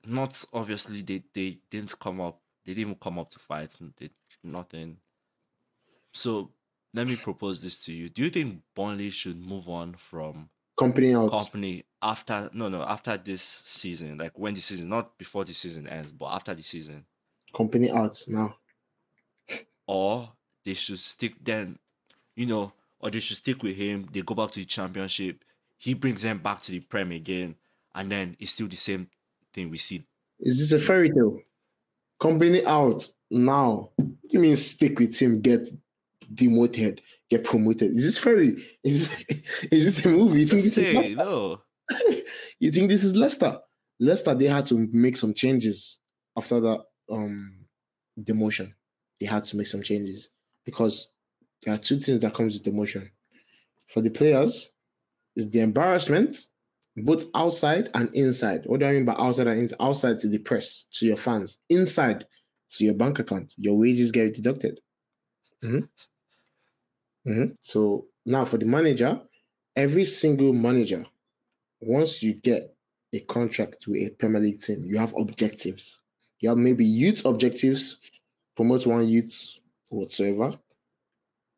[0.05, 2.43] not obviously they they didn't come up.
[2.65, 3.75] They didn't come up to fight.
[3.97, 4.11] They
[4.43, 5.01] nothing.
[6.13, 6.53] So
[6.93, 8.09] let me propose this to you.
[8.09, 13.17] Do you think Burnley should move on from Kompany out Kompany after no no after
[13.17, 14.17] this season?
[14.17, 17.07] Like when the season, not before the season ends, but after the season.
[17.51, 18.59] Kompany out now.
[19.87, 20.33] or
[20.63, 21.79] they should stick then,
[22.35, 24.07] you know, or they should stick with him.
[24.11, 25.43] They go back to the championship
[25.85, 27.53] he brings them back to the Prem again,
[27.93, 29.07] and then it's still the same
[29.53, 30.03] thing we see.
[30.39, 31.39] Is this a fairy tale?
[32.19, 33.91] Kompany out now.
[33.95, 35.67] What do you mean stick with him, get
[36.33, 37.91] demoted, get promoted?
[37.91, 38.63] Is this fairy?
[38.83, 39.25] Is this,
[39.71, 40.39] is this a movie?
[40.39, 41.61] You think this say, is no.
[42.59, 43.59] you think this is Leicester?
[43.99, 45.99] Leicester, they had to make some changes
[46.35, 47.59] after that um
[48.19, 48.73] demotion.
[49.21, 50.31] They had to make some changes
[50.65, 51.11] because
[51.61, 53.11] there are two things that comes with demotion.
[53.87, 54.71] For the players,
[55.35, 56.47] is the embarrassment,
[56.97, 58.63] both outside and inside.
[58.65, 59.77] What do I mean by outside and inside?
[59.79, 61.57] Outside to the press, to your fans.
[61.69, 62.25] Inside
[62.69, 63.53] to your bank account.
[63.57, 64.79] Your wages get deducted.
[65.63, 67.29] Mm-hmm.
[67.29, 67.53] Mm-hmm.
[67.61, 69.19] So now for the manager,
[69.75, 71.05] every single manager,
[71.81, 72.75] once you get
[73.13, 75.99] a contract with a Premier League team, you have objectives.
[76.39, 77.97] You have maybe youth objectives,
[78.55, 79.55] promote one youth
[79.89, 80.57] whatsoever,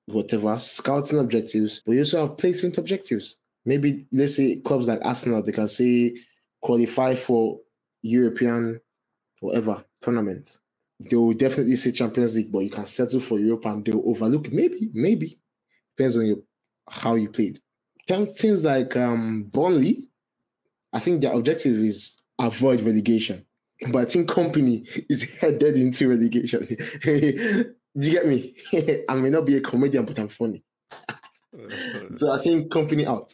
[0.06, 5.44] whatever, scouting objectives, but you also have placement objectives maybe let's say clubs like Arsenal,
[5.44, 6.16] they can say
[6.62, 7.60] qualify for
[8.02, 8.80] European
[9.42, 10.58] whatever tournament.
[11.00, 14.52] They will definitely say Champions League, but you can settle for Europe and they'll overlook
[14.52, 15.38] maybe, maybe
[15.96, 16.38] depends on your
[16.90, 17.60] how you played.
[18.08, 20.08] Teams like um Burnley,
[20.94, 23.46] I think their objective is avoid relegation.
[23.92, 26.66] But I think Kompany is headed into relegation.
[27.04, 28.56] Do you get me?
[29.10, 30.64] I may not be a comedian, but I'm funny.
[32.12, 33.34] so I think Kompany out.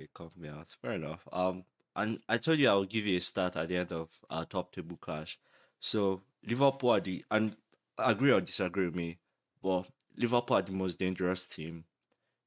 [0.00, 0.68] Okay, Kompany out.
[0.68, 1.26] Fair enough.
[1.32, 1.64] Um,
[1.96, 4.44] and I told you I will give you a start at the end of our
[4.44, 5.38] top table clash.
[5.78, 7.56] So Liverpool are the and
[7.98, 9.18] agree or disagree with me,
[9.62, 11.84] but Liverpool are the most dangerous team.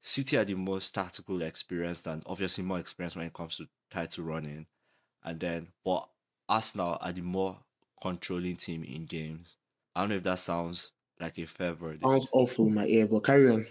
[0.02, 4.24] City are the most tactical experienced and obviously more experienced when it comes to title
[4.24, 4.66] running.
[5.24, 6.08] And then but
[6.48, 7.64] Arsenal are the more
[8.02, 9.58] controlling team in games.
[9.94, 12.04] I don't know if that sounds like a fair verdict.
[12.04, 13.66] Sounds awful in my ear, but carry on.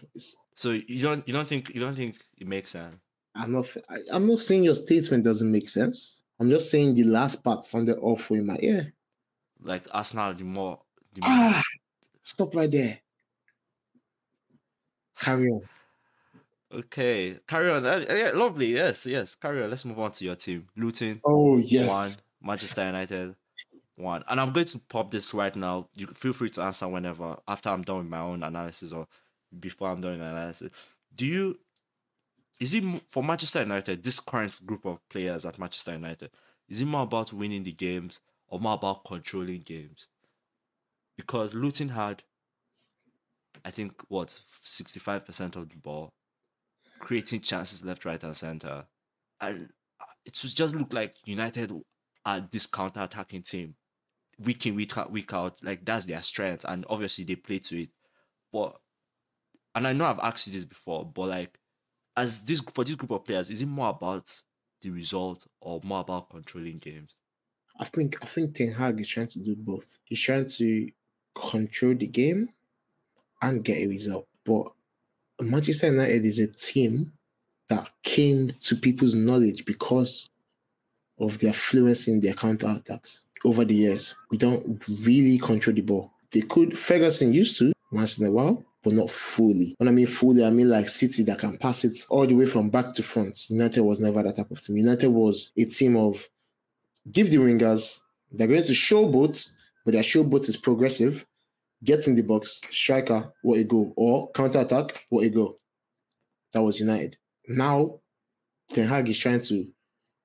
[0.56, 2.98] So you don't you don't think you don't think it makes sense?
[3.36, 3.66] I'm not.
[3.90, 6.24] I, am not saying your statement doesn't make sense.
[6.40, 8.94] I'm just saying the last part sounded awful in my ear.
[9.62, 10.80] Like Arsenal, the more.
[11.14, 11.30] The more...
[11.30, 11.62] Ah,
[12.22, 13.00] stop right there.
[15.20, 15.62] Carry on.
[16.74, 17.86] Okay, carry on.
[17.86, 18.74] Uh, yeah, lovely.
[18.74, 19.36] Yes, yes.
[19.36, 19.70] Carry on.
[19.70, 20.68] Let's move on to your team.
[20.76, 21.90] Luton Oh yes.
[21.90, 23.36] one Manchester United
[23.96, 24.24] one.
[24.28, 25.88] And I'm going to pop this right now.
[25.96, 29.08] You feel free to answer whenever after I'm done with my own analysis or
[29.60, 30.72] before I'm done with analysis.
[31.16, 31.60] Do you
[32.60, 36.30] is it for Manchester United, this current group of players at Manchester United,
[36.70, 40.08] is it more about winning the games or more about controlling games?
[41.18, 42.24] Because Luton had,
[43.66, 46.14] I think, what, 65% of the ball,
[47.00, 48.86] creating chances left, right, and center.
[49.42, 51.72] And uh, it just looked like United
[52.26, 53.76] are this counter attacking team,
[54.40, 55.64] week in, week out, week out.
[55.64, 56.66] Like, that's their strength.
[56.68, 57.90] And obviously, they play to it.
[58.52, 58.78] But,
[59.76, 61.60] and I know I've asked you this before, but like,
[62.16, 64.44] as this for this group of players, is it more about
[64.82, 67.16] the result or more about controlling games?
[67.80, 70.00] I think I think Ten Hag is trying to do both.
[70.04, 70.90] He's trying to
[71.34, 72.50] control the game
[73.42, 74.28] and get a result.
[74.46, 74.72] But
[75.42, 77.14] Manchester United is a team
[77.70, 80.30] that came to people's knowledge because
[81.20, 84.16] of their fluency in their counter attacks over the years.
[84.30, 86.12] We don't really control the ball.
[86.32, 89.76] They could Ferguson used to once in a while, but not fully.
[89.78, 92.46] When I mean fully, I mean like City that can pass it all the way
[92.46, 93.50] from back to front.
[93.50, 94.78] United was never that type of team.
[94.78, 96.28] United was a team of
[97.12, 99.50] give the wingers, they're going to showboat,
[99.86, 101.26] but their showboat is progressive.
[101.84, 105.60] Get in the box, striker, what a goal, or counter attack, what a goal.
[106.54, 107.18] That was United.
[107.48, 108.00] Now,
[108.72, 109.68] Ten Hag is trying to,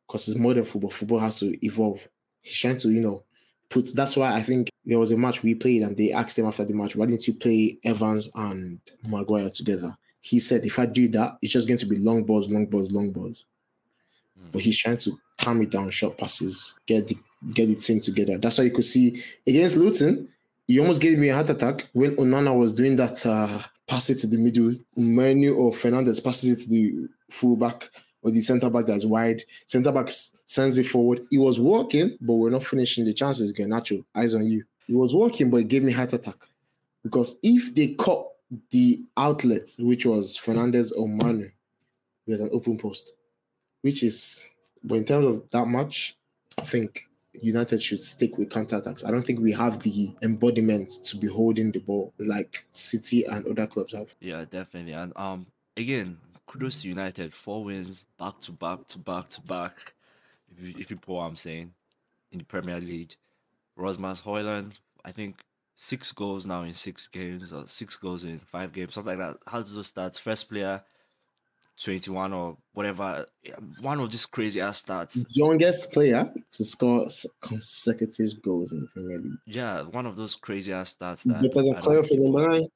[0.06, 2.06] because it's modern football, football has to evolve.
[2.40, 3.24] He's trying to, you know,
[3.68, 3.94] put.
[3.94, 6.64] That's why I think there was a match we played, and they asked him after
[6.64, 9.96] the match, why didn't you play Evans and Maguire together?
[10.20, 12.90] He said, if I do that, it's just going to be long balls, long balls,
[12.90, 13.44] long balls.
[14.52, 17.18] But he's trying to calm it down, short passes, get the
[17.54, 18.38] get the team together.
[18.38, 20.28] That's why you could see against Luton,
[20.66, 24.18] he almost gave me a heart attack when Onana was doing that uh, pass it
[24.20, 24.74] to the middle.
[24.96, 27.90] Mainoo or Fernandes passes it to the fullback
[28.22, 29.42] or the centre back that's wide.
[29.66, 30.08] Centre back
[30.44, 31.26] sends it forward.
[31.30, 33.52] He was walking, but we're not finishing the chances.
[33.52, 34.64] Garnacho, eyes on you.
[34.86, 36.36] He was walking, but it gave me heart attack
[37.04, 38.28] because if they caught
[38.70, 41.50] the outlet, which was Fernandes or Mainoo,
[42.26, 43.14] there's an open post,
[43.82, 44.48] which is.
[44.84, 46.16] But in terms of that match,
[46.56, 47.08] I think
[47.42, 49.04] United should stick with counter attacks.
[49.04, 53.46] I don't think we have the embodiment to be holding the ball like City and
[53.46, 54.14] other clubs have.
[54.20, 54.92] Yeah, definitely.
[54.92, 56.18] And um, again,
[56.48, 57.32] kudos to United.
[57.32, 59.94] Four wins back to back to back to back.
[60.50, 61.72] If you, if you put what I'm saying,
[62.32, 63.14] in the Premier League,
[63.76, 65.36] Rasmus Højlund, I think
[65.76, 69.38] six goals now in six games or six goals in five games, something like that.
[69.50, 70.18] How does those stats?
[70.18, 70.82] First player,
[71.80, 73.26] 21 or whatever.
[73.82, 75.22] One of these crazy ass stats.
[75.36, 77.06] Youngest player to score
[77.40, 79.38] consecutive goals in the Premier League.
[79.46, 81.48] Yeah, one of those crazy ass stats that I
[81.80, 82.68] Cleo don't think- Fenerbahce.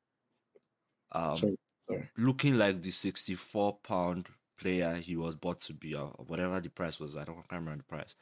[1.12, 2.08] um, Sorry, sorry.
[2.16, 6.98] looking like the 64 pound player he was bought to be or whatever the price
[6.98, 7.16] was.
[7.16, 8.16] I don't I can't remember the price.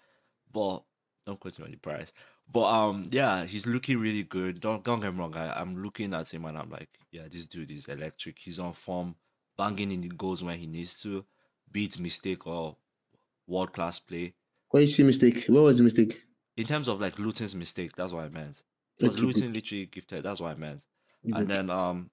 [0.53, 0.83] But
[1.27, 2.13] don't quote me on the price.
[2.51, 4.61] But um yeah, he's looking really good.
[4.61, 5.37] Don't don't get me wrong.
[5.37, 8.39] I, I'm looking at him and I'm like, yeah, this dude is electric.
[8.39, 9.15] He's on form,
[9.57, 11.25] banging in the goals when he needs to,
[11.71, 12.77] beat mistake or
[13.47, 14.35] world class play.
[14.71, 15.45] Where you see mistake?
[15.49, 16.23] Where was the mistake?
[16.57, 18.63] In terms of like Luton's mistake, that's what I meant.
[18.99, 20.85] It was Luton literally gifted, that's what I meant.
[21.25, 22.11] and then um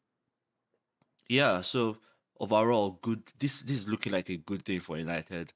[1.29, 1.97] yeah so
[2.39, 5.53] overall good this this is looking like a good thing for united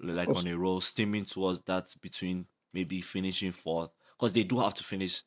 [0.00, 4.74] like on a roll steaming towards that between maybe finishing fourth because they do have
[4.74, 5.22] to finish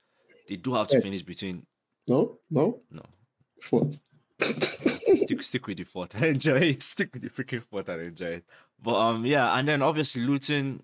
[0.47, 1.03] they do have to Yes.
[1.03, 1.65] finish between
[2.07, 3.03] No, no, no
[3.61, 3.99] fourth.
[5.03, 8.25] stick stick with the fourth and enjoy it stick with the freaking fourth and enjoy
[8.27, 8.45] it
[8.81, 10.83] but um yeah and then obviously luton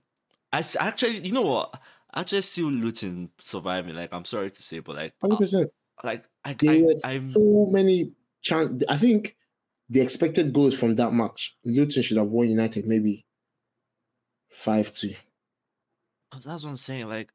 [0.51, 1.81] i s- actually you know what
[2.13, 5.71] I actually see luton surviving like i'm sorry to say but like Hundred uh, percent.
[6.03, 8.13] like i, There I were i'm so many
[8.45, 8.84] chance.
[8.88, 9.36] I think
[9.89, 13.25] the expected goals from that match, Luton should have won United maybe
[14.49, 15.13] five two.
[16.29, 17.08] Because that's what I'm saying.
[17.10, 17.31] Like,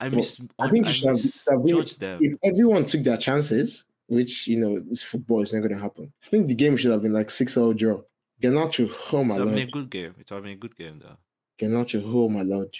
[0.00, 0.38] I But miss.
[0.58, 2.18] I think I have- it should have been- misjudged them.
[2.22, 6.12] If everyone took their chances, which you know, this football is not going to happen.
[6.24, 8.02] I think the game should have been like six all draw.
[8.42, 9.72] Garnacho, oh my It would have been a lord.
[9.72, 10.14] good game.
[10.18, 11.16] It would have been a good game, though.
[11.58, 12.74] Garnacho, oh my lord.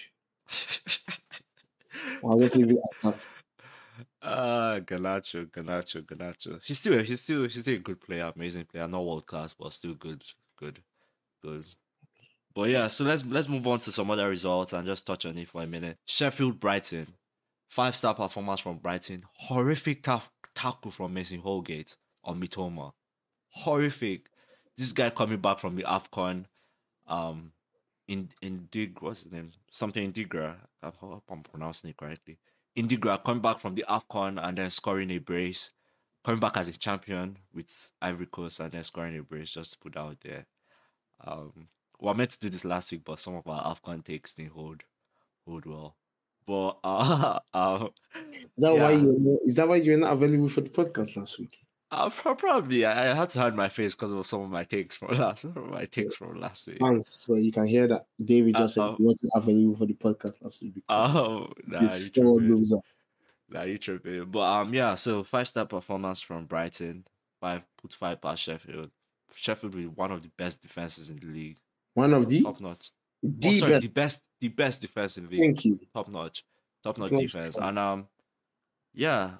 [2.24, 3.28] I'll just leave it at that.
[4.26, 6.58] Ah, Ganacho, Ganacho, Ganacho.
[6.64, 8.88] He's still, he's still, he's still a good player, amazing player.
[8.88, 10.24] Not world class, but still good,
[10.56, 10.78] good,
[11.42, 11.60] good.
[12.54, 15.36] But yeah, so let's let's move on to some other results and just touch on
[15.36, 15.98] it for a minute.
[16.06, 17.08] Sheffield, Brighton,
[17.68, 19.24] five star performance from Brighton.
[19.34, 22.92] Horrific ta- tackle from Mason Holgate on Mitoma.
[23.50, 24.26] Horrific.
[24.76, 26.46] This guy coming back from the Afcon,
[27.06, 27.52] um,
[28.08, 29.52] in Indig, what's his name?
[29.70, 30.56] Something Indigra.
[30.82, 32.38] I hope I'm pronouncing it correctly.
[32.76, 35.70] Adingra coming back from the AFCON and then scoring a brace.
[36.24, 39.78] coming back as a champion with Ivory Coast and then scoring a brace just to
[39.78, 40.46] put out there.
[41.24, 41.68] Um,
[42.00, 44.52] we were meant to do this last week, but some of our AFCON takes didn't
[44.52, 44.84] hold
[45.46, 45.96] hold well.
[46.46, 47.88] But uh, uh
[48.32, 51.58] Is that why you is that why you're not available for the podcast last week?
[51.94, 54.96] Uh, probably I, I had to hide my face because of some of my takes
[54.96, 56.78] from last of my takes from last week.
[56.78, 58.92] Fans, so you can hear that David just Uh-oh.
[58.92, 62.54] said he wasn't available for the podcast last week because Oh, nah, sore tripping.
[62.56, 62.78] loser.
[63.50, 64.24] Nah, you tripping.
[64.26, 64.94] But um, yeah.
[64.94, 67.06] So five star performance from Brighton.
[67.40, 68.90] Five put five past Sheffield.
[69.34, 71.58] Sheffield with one of the best defenses in the league.
[71.94, 72.90] One of the Top notch.
[73.24, 73.86] Oh, the sorry, best.
[73.94, 75.40] the best, the best defense in the league.
[75.40, 75.78] Thank you.
[75.94, 76.44] Top notch,
[76.82, 77.54] top notch defense.
[77.56, 77.56] close.
[77.68, 78.08] And um,
[78.94, 79.32] yeah,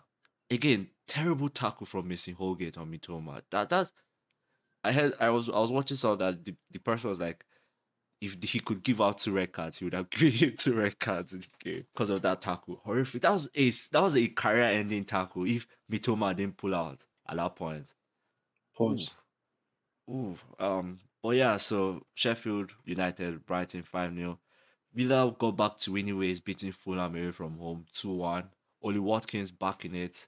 [0.50, 3.42] again, terrible tackle from Mason Holgate on Mitoma.
[3.50, 3.92] That that's.
[4.82, 7.44] I had I was I was watching some of that the, the person was like,
[8.20, 11.32] if he could give out two red cards, he would have given two red cards
[11.32, 12.80] in the game because of that tackle.
[12.84, 13.22] Horrific.
[13.22, 15.46] That was a that was a career ending tackle.
[15.46, 17.94] If Mitoma didn't pull out at that point.
[18.76, 19.10] Pause.
[20.10, 24.38] Ooh, um, but yeah, so Sheffield United, Brighton 5 0.
[24.92, 28.44] Villa got back to winning ways, beating Fulham away from home 2 1.
[28.82, 30.26] Ollie Watkins back in it.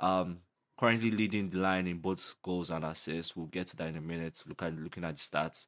[0.00, 0.38] Um,
[0.78, 3.36] currently leading the line in both goals and assists.
[3.36, 4.42] We'll get to that in a minute.
[4.48, 5.66] Look at looking at the stats.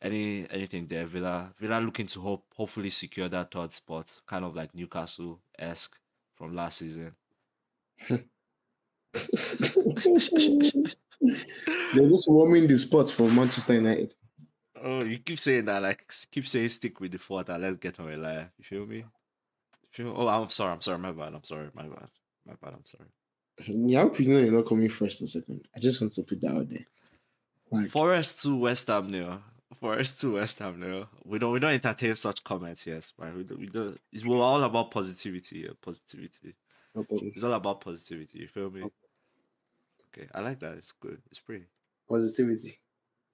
[0.00, 4.54] Any anything there, Villa Villa looking to hope hopefully secure that third spot, kind of
[4.56, 5.96] like Newcastle esque
[6.34, 7.14] from last season.
[8.08, 8.20] They're
[12.08, 14.14] just warming the spot for Manchester United.
[14.82, 17.98] Oh, you keep saying that, like keep saying stick with the fort and let's get
[17.98, 18.52] on a liar.
[18.56, 18.98] You feel me?
[18.98, 19.04] You
[19.90, 20.14] feel?
[20.16, 20.72] Oh, I'm sorry.
[20.72, 20.98] I'm sorry.
[20.98, 21.34] My bad.
[21.34, 21.68] I'm sorry.
[21.74, 22.08] My bad.
[22.46, 22.74] My bad.
[22.74, 23.08] I'm sorry.
[23.66, 25.66] Yeah, I hope you know you're not coming first or second.
[25.74, 26.86] I just want to put that out there.
[27.70, 29.42] Like, Forest to West Ham now.
[29.74, 31.08] Forest to West Ham now.
[31.24, 33.34] We don't we don't entertain such comments, yes, right?
[33.34, 36.54] We don't, we don't it's we're all about positivity, yeah, positivity.
[36.92, 37.32] problem.
[37.34, 38.84] It's all about positivity, you feel me?
[40.08, 40.76] Okay, I like that.
[40.78, 41.20] It's good.
[41.30, 41.66] It's pretty.
[42.08, 42.78] positivity.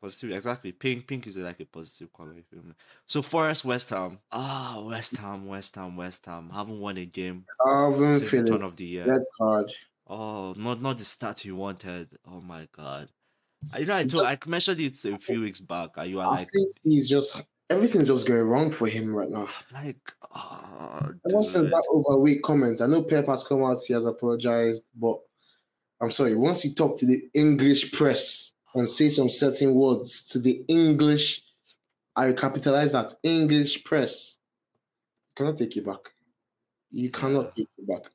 [0.01, 0.37] Positivity.
[0.37, 0.73] exactly.
[0.73, 2.35] Pink, pink is like a positive color.
[2.35, 2.75] You feel me?
[3.07, 4.19] So Forest, West Ham.
[4.31, 6.51] Ah, West Ham, West Ham, West Ham.
[6.51, 9.07] Haven't won a game Kalvin since the turn of the year.
[9.07, 9.73] red card.
[10.07, 12.09] Oh, not not the start he wanted.
[12.27, 13.11] Oh my god.
[13.73, 16.27] I- You know, I told I mentioned it a few weeks back, and you are
[16.27, 17.41] I like, think he's just
[17.71, 19.49] everything's just going wrong for him right now.
[19.73, 19.97] like,
[20.35, 24.85] oh, Ever since that overweight comment, I know Pep has come out, he has apologized,
[24.95, 25.19] but
[26.01, 30.39] I'm sorry, once you talk to the English press and say some certain words to
[30.39, 31.43] the English,
[32.15, 34.39] I capitalize that English press,
[35.31, 36.01] you cannot take it back.
[36.91, 38.11] You cannot take it back.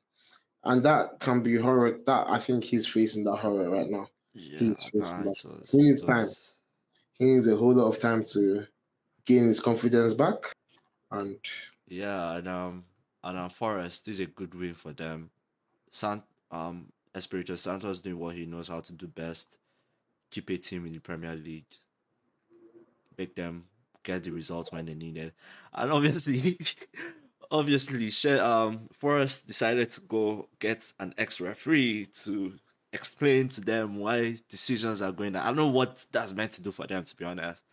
[0.64, 1.98] And that can be horror.
[2.06, 4.08] That I think he's facing that horror right now.
[4.34, 5.42] yeah, he's facing that.
[5.44, 6.26] was- He needs time.
[7.14, 8.66] He needs a whole lot of time to
[9.24, 10.36] gain his confidence back.
[11.10, 11.38] And
[11.88, 12.84] Yeah, and um,
[13.24, 15.30] and um, Forest this is a good win for them.
[15.90, 19.58] Sant um, Espirito Santos doing what he knows how to do best,
[20.30, 21.66] keep a team in the Premier League,
[23.18, 23.64] make them
[24.02, 25.34] get the results when they need it,
[25.74, 26.58] and obviously,
[27.50, 32.58] obviously, She- um, Forest decided to go get an ex referee to
[32.92, 35.36] explain to them why decisions are going.
[35.36, 37.64] I don't know what that's meant to do for them, to be honest.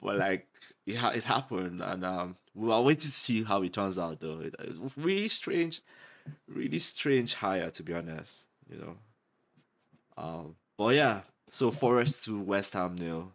[0.00, 0.46] But like
[0.86, 4.20] it, ha- it happened and um we are waiting to see how it turns out
[4.20, 4.40] though.
[4.40, 5.80] It, it's really strange
[6.46, 8.96] really strange hire to be honest you know.
[10.16, 11.22] Um but yeah.
[11.48, 13.32] So forest to west ham nil.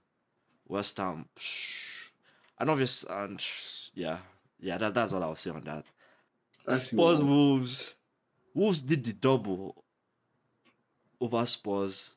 [0.68, 2.12] West ham psh,
[2.60, 3.44] and obvious and
[3.94, 4.20] yeah
[4.62, 5.92] yeah that, that's all i'll say on that
[6.66, 7.26] That's spurs it.
[7.26, 7.96] wolves
[8.54, 9.84] wolves did the double
[11.20, 12.16] over spurs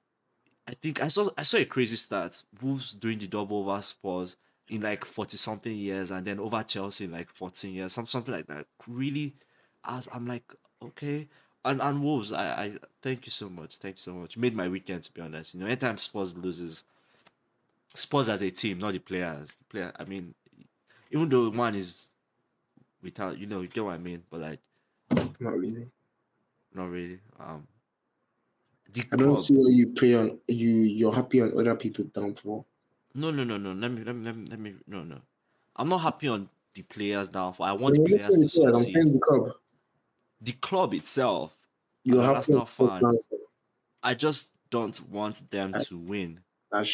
[0.66, 2.42] I think I saw I saw a crazy stat.
[2.62, 4.36] Wolves doing the double over Spurs
[4.68, 8.32] in like forty something years, and then over Chelsea in like fourteen years, some something
[8.32, 8.66] like that.
[8.86, 9.34] Really,
[9.84, 11.28] as I'm like, okay,
[11.64, 12.72] and and Wolves, I I
[13.02, 14.38] thank you so much, thank you so much.
[14.38, 15.54] Made my weekend to be honest.
[15.54, 16.84] You know, anytime Spurs loses,
[17.94, 19.54] Spurs as a team, not the players.
[19.54, 20.34] The player, I mean,
[21.10, 22.08] even though one is
[23.04, 24.58] without, you know, you get what I mean, but like
[25.38, 25.88] not really.
[26.74, 27.20] not really.
[27.38, 27.68] Um,
[28.92, 30.70] the I don't club- see why you pray on you.
[30.70, 32.66] You're happy on other people's downfall.
[33.14, 33.72] No, no, no, no.
[33.72, 34.74] Let me, let me, let me, let me.
[34.88, 35.18] No, no.
[35.76, 37.66] I'm not happy on the players downfall.
[37.66, 39.12] I want the not players to the players, I'm succeed.
[39.14, 39.50] the club.
[40.40, 41.56] The club itself,
[42.02, 43.38] You're happy on Arsenal people's fan, downfall.
[44.02, 46.40] I just don't want them That's to win.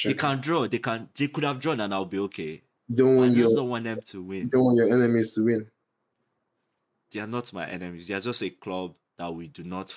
[0.05, 0.67] They can draw.
[0.69, 1.09] They can.
[1.17, 2.63] They could have drawn, and I'll be okay.
[2.89, 4.37] You don't want I just your don't want them to win.
[4.37, 4.49] you win.
[4.51, 5.71] don't want your enemies to win.
[7.13, 8.07] They are not my enemies.
[8.09, 9.95] They are just a club that we do not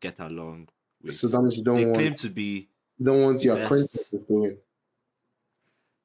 [0.00, 0.68] get along
[1.02, 1.12] with.
[1.14, 2.68] So that means you don't they want claim to be.
[2.98, 3.64] you don't want your best.
[3.66, 4.58] acquaintances to win.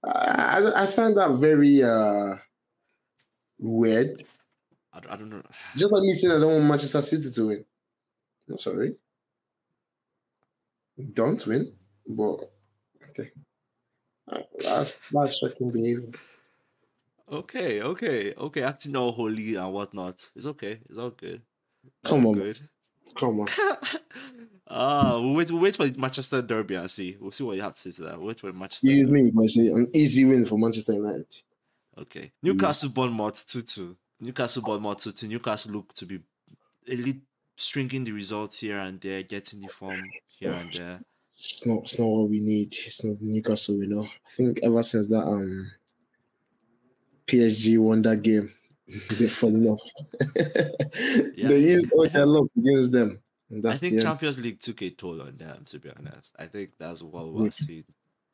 [0.03, 2.35] I, I find that very uh
[3.57, 4.17] weird.
[4.93, 5.41] I, don't- I don't know.
[5.75, 7.65] Just like me saying I don't want Manchester City to win.
[8.49, 8.95] I'm sorry.
[11.13, 11.73] don't win,
[12.07, 12.51] but
[13.09, 13.31] okay.
[14.59, 16.11] That's that's shocking behavior.
[17.31, 18.61] Okay, okay, okay.
[18.63, 20.29] Acting all holy and whatnot.
[20.35, 20.79] It's okay.
[20.89, 21.41] It's all good.
[22.03, 22.59] Come All on, good.
[23.15, 23.47] Come on.
[24.67, 25.51] Ah, we'll wait.
[25.51, 27.15] We'll wait for the Manchester Derby and see.
[27.19, 28.17] We'll see what you have to say to that.
[28.17, 28.87] We'll wait for Manchester.
[28.87, 31.27] Excuse me, it's an easy win for Manchester United.
[31.99, 32.31] Okay.
[32.41, 33.95] Newcastle Bournemouth two two.
[34.19, 35.27] Newcastle Bournemouth two two.
[35.27, 36.19] Newcastle look to be
[36.87, 37.21] elite,
[37.55, 40.01] stringing the results here and there, getting the form
[40.39, 40.99] here and there.
[41.37, 42.73] It's not, it's not what we need.
[42.73, 44.03] It's not Newcastle, you know.
[44.03, 45.71] I think ever since that um
[47.27, 48.51] PSG won that game,
[48.87, 49.81] they fell off.
[51.35, 51.47] Yeah.
[51.49, 53.19] They used all their luck against them.
[53.65, 54.01] I think the.
[54.01, 55.63] Champions League took a toll on them.
[55.65, 57.85] To be honest, I think that's what we're seeing.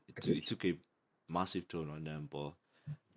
[0.07, 0.77] It, took- it took a
[1.27, 2.53] massive toll on them, but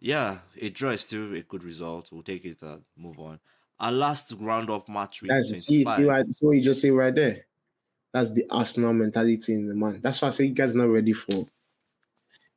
[0.00, 2.10] yeah, a draw is still a good result.
[2.12, 3.40] We'll take it and move on.
[3.80, 7.46] Our last round-up match week Guys, see, see, right, what you just say right there.
[8.12, 10.00] That's the Arsenal mentality in the man.
[10.00, 11.46] That's why I say you guys are not ready for.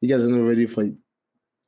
[0.01, 0.83] You guys are not ready for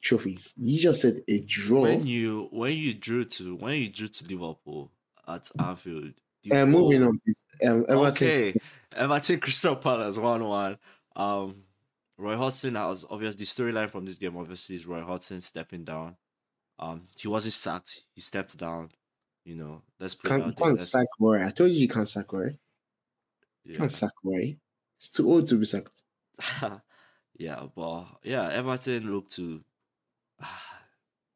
[0.01, 0.53] trophies.
[0.57, 1.81] You just said a draw.
[1.81, 4.91] when you when you drew to when you drew to Liverpool
[5.27, 6.13] at Anfield.
[6.43, 7.45] the Uh, moving on, please.
[7.65, 8.53] Um, Everton, Okay,
[8.95, 10.77] Everton Crystal Palace one one.
[11.15, 11.63] Um,
[12.17, 14.35] Roy Hodgson has obviously the storyline from this game.
[14.37, 16.15] Obviously, is Roy Hodgson stepping down.
[16.77, 18.03] Um, he wasn't sacked.
[18.15, 18.89] He stepped down.
[19.45, 20.39] You know, let's put there.
[20.39, 21.45] can't Let's- sack Roy.
[21.45, 22.57] I told you you can't sack Roy.
[23.63, 23.77] You yeah.
[23.77, 24.57] can't sack Roy.
[24.97, 26.03] It's too old to be sacked.
[27.37, 29.61] yeah, but yeah, Everton look to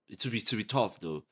[0.10, 1.24] it will be to be tough though.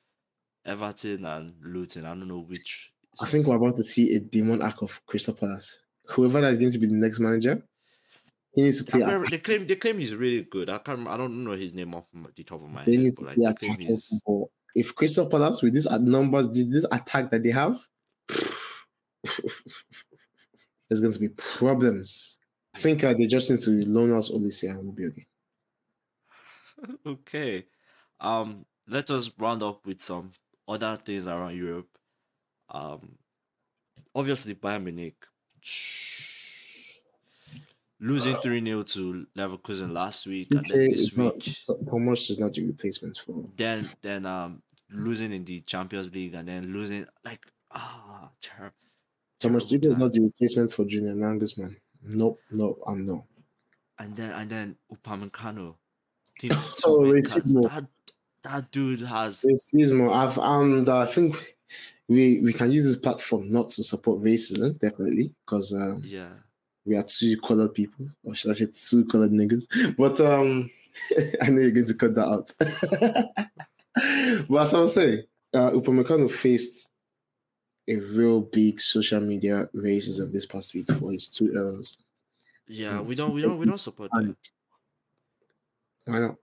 [0.65, 2.05] Everton and Luton.
[2.05, 2.91] I don't know which.
[3.21, 5.79] I think we're about to see a demon arc of Crystal Palace.
[6.09, 7.63] Whoever that's going to be the next manager,
[8.53, 9.01] he needs to play.
[9.01, 10.69] remember they claim they claim he's really good.
[10.69, 11.07] I can't.
[11.07, 12.05] I don't know his name off
[12.35, 13.01] the top of my They head.
[13.01, 14.51] need to play like, they claim attacking football.
[14.75, 17.77] If Crystal Palace with these numbers, this attack that they have,
[19.23, 22.37] there's going to be problems.
[22.73, 25.25] I think uh, they just need to loan us Olise and we'll be okay.
[27.05, 27.65] okay.
[28.19, 30.31] Um, let us round up with some
[30.67, 31.89] other things around Europe.
[32.69, 33.17] Um,
[34.15, 35.25] obviously Bayern Munich
[37.99, 41.55] losing three 0 to Leverkusen last week, and then this week,
[41.89, 43.45] Thomas is not the replacement for.
[43.55, 48.73] then then um losing in the Champions League, and then losing like ah ter-
[49.39, 51.75] Thomas terrible Tuchel is not the replacement for Julian Nagelsmann.
[52.03, 53.25] Nope, no, I'm no.
[53.99, 55.75] and then and then Upamecano.
[56.49, 57.69] Oh, racismo.
[57.69, 57.85] that
[58.43, 60.11] that dude has Racism.
[60.13, 61.35] I've and I think
[62.07, 66.29] we we can use this platform not to support racism, definitely, because um, yeah.
[66.85, 69.95] we are two colored people, or should I say two colored niggas?
[69.95, 70.69] But um,
[71.41, 72.53] I know you're going to cut that out.
[74.49, 75.23] but as I was saying,
[75.53, 76.89] uh, Upamecano faced
[77.87, 81.97] a real big social media racism this past week for his two errors.
[82.67, 84.35] Yeah, we don't we don't we don't support that.
[86.05, 86.35] Why not?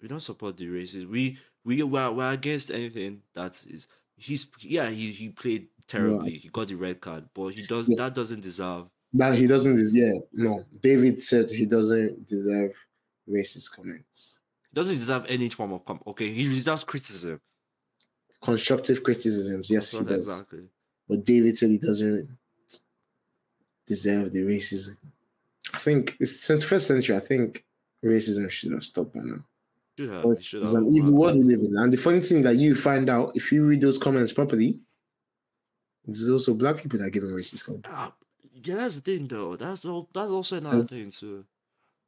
[0.00, 1.06] we don't support the races.
[1.06, 6.32] We we we're, we're against anything that is he's yeah he, he played terribly.
[6.36, 7.96] He got the red card, but he does Yeah.
[7.98, 8.86] that doesn't deserve.
[9.14, 9.78] That he doesn't.
[9.92, 10.64] Yeah, no.
[10.82, 12.72] David said he doesn't deserve
[13.28, 14.40] racist comments.
[14.70, 16.30] He doesn't deserve any form of com- okay.
[16.30, 17.40] He deserves criticism.
[18.42, 20.26] Constructive criticisms, yes, he does.
[20.26, 20.68] exactly.
[21.08, 22.28] But David said he doesn't
[23.86, 24.96] deserve the racism.
[25.72, 27.16] I think it's since first century.
[27.16, 27.64] I think
[28.08, 29.44] racism should have stopped by now.
[29.98, 30.24] Should have.
[30.26, 30.82] It's, Should it's have.
[30.84, 31.76] an evil world we live in.
[31.78, 34.80] And the funny thing that you find out if you read those comments properly,
[36.04, 37.88] there's also black people that are giving racist comments.
[37.92, 38.12] Ah,
[38.62, 39.56] yeah, that's the thing though.
[39.56, 40.08] That's all.
[40.12, 40.96] That's also another Yes.
[40.96, 41.44] thing too.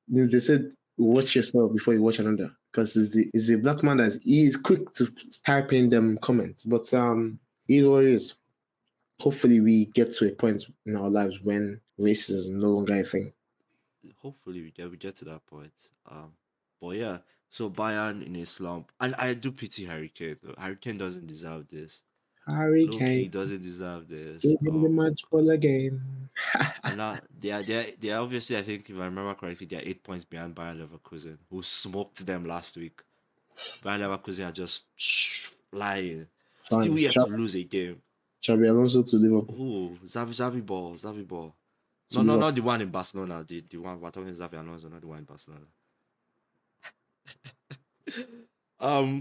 [0.09, 2.51] They said watch yourself before you watch another.
[2.71, 5.11] Because it's the it's the black man that's he is quick to
[5.45, 6.65] type in them comments.
[6.65, 7.39] But um
[7.69, 8.35] either way it is.
[9.21, 13.03] Hopefully we get to a point in our lives when racism is no longer a
[13.03, 13.33] thing.
[14.23, 15.73] Hopefully we get we get to that point.
[16.11, 16.33] Um,
[16.81, 17.19] but yeah.
[17.49, 20.37] So Bayern in a slump, and I do pity Harry Kane.
[20.59, 22.03] Harry Kane doesn't deserve this.
[22.47, 23.31] Harry Loki Kane.
[23.31, 24.43] doesn't deserve this.
[24.43, 26.01] Give him the Um, match ball again.
[26.85, 29.67] And now they are they are, they are obviously I think if I remember correctly
[29.67, 33.01] they are eight points behind Bayern Leverkusen who smoked them last week.
[33.83, 34.85] Bayern Leverkusen are just
[35.71, 36.27] flying.
[36.57, 36.83] Fine.
[36.83, 38.01] Still yet to lose a game.
[38.43, 39.97] Xabi Alonso to Liverpool.
[40.01, 41.55] Oh, Xavi Xavi ball, Xavi ball.
[42.11, 43.45] To No, no, not the one in Barcelona.
[43.47, 45.67] The the one we're talking Xabi Alonso, not the one in Barcelona.
[48.81, 49.21] um,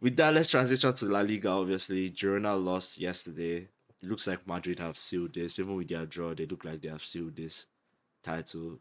[0.00, 1.50] with that, let's transition to La Liga.
[1.50, 3.68] Obviously, Girona lost yesterday.
[4.02, 5.58] It looks like Madrid have sealed this.
[5.58, 7.66] Even with their draw, they look like they have sealed this
[8.22, 8.80] title.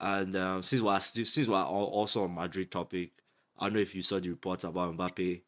[0.00, 3.10] And um, since we're still, since we're also on Madrid topic,
[3.58, 5.42] I don't know if you saw the report about Mbappe.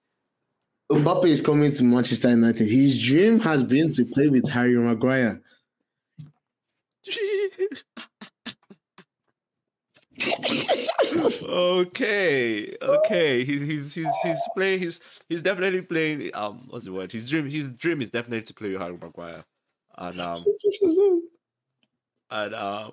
[0.91, 2.67] Mbappe is coming to Manchester United.
[2.67, 5.41] His dream has been to play with Harry Maguire.
[11.45, 13.45] Okay, okay.
[13.45, 14.81] He's he's he's he's playing.
[14.81, 16.31] He's he's definitely playing.
[16.35, 17.13] Um, what's the word?
[17.13, 17.49] His dream.
[17.49, 19.45] His dream is definitely to play with Harry Maguire,
[19.97, 20.45] and um,
[22.31, 22.93] and um.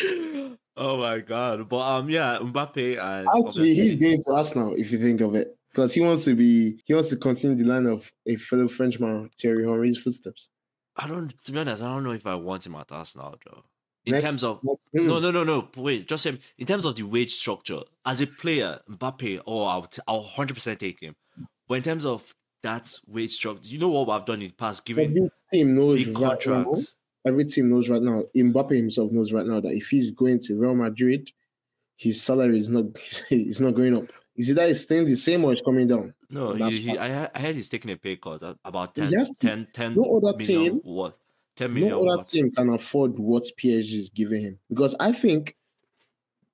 [0.76, 1.68] oh my god!
[1.68, 5.56] But um, yeah, Mbappe and actually he's going to Arsenal if you think of it,
[5.70, 9.30] because he wants to be he wants to continue the line of a fellow Frenchman,
[9.38, 10.50] Thierry Henry's footsteps.
[10.96, 11.28] I don't.
[11.44, 13.64] To be honest, I don't know if I want him at Arsenal though.
[14.04, 14.60] In next, terms of
[14.92, 16.38] no no no no wait just him.
[16.58, 21.00] In terms of the wage structure as a player Mbappe oh I'll hundred percent take
[21.00, 21.14] him.
[21.68, 22.34] But in terms of
[22.64, 26.04] that wage structure you know what I've done in the past giving every team knows
[26.04, 26.96] big right contracts?
[27.24, 30.40] now, every team knows right now Mbappe himself knows right now that if he's going
[30.40, 31.30] to Real Madrid
[31.96, 32.86] his salary is not
[33.30, 34.12] is not going up
[34.42, 37.38] is it that staying the same or it's coming down no he, he, I, I
[37.38, 41.16] heard he's taking a pay cut about 10 10 10 no other team what
[41.56, 41.90] 10 million.
[41.90, 45.54] No other team can afford what PSG is giving him because I think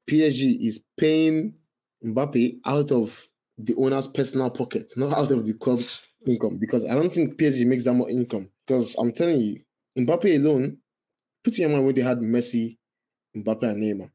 [0.08, 1.54] PSG is paying
[2.04, 3.28] Mbappe out of
[3.58, 6.56] the owner's personal pocket, not out of the club's income.
[6.56, 8.48] Because I don't think PSG makes that much income.
[8.66, 9.60] Because I'm telling you,
[9.98, 10.78] Mbappe alone,
[11.44, 12.78] put in mind when they had Messi,
[13.36, 14.10] Mbappe, and Neymar.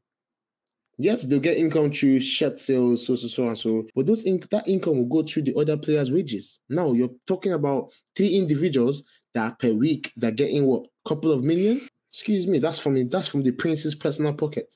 [0.96, 4.42] Yes, they'll get income through shirt sales, so so so and so, but those in-
[4.50, 6.60] that income will go through the other players' wages.
[6.68, 9.02] Now you're talking about three individuals
[9.34, 11.80] that per week they're getting what couple of million.
[12.08, 14.74] Excuse me, that's from that's from the prince's personal pocket,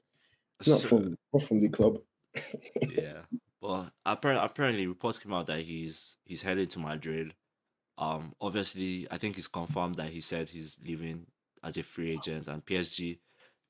[0.66, 1.98] not from not from the club.
[2.90, 3.22] yeah,
[3.60, 7.34] but apparently, apparently reports came out that he's he's headed to Madrid.
[7.96, 11.26] Um, obviously, I think it's confirmed that he said he's leaving
[11.62, 13.18] as a free agent, and PSG,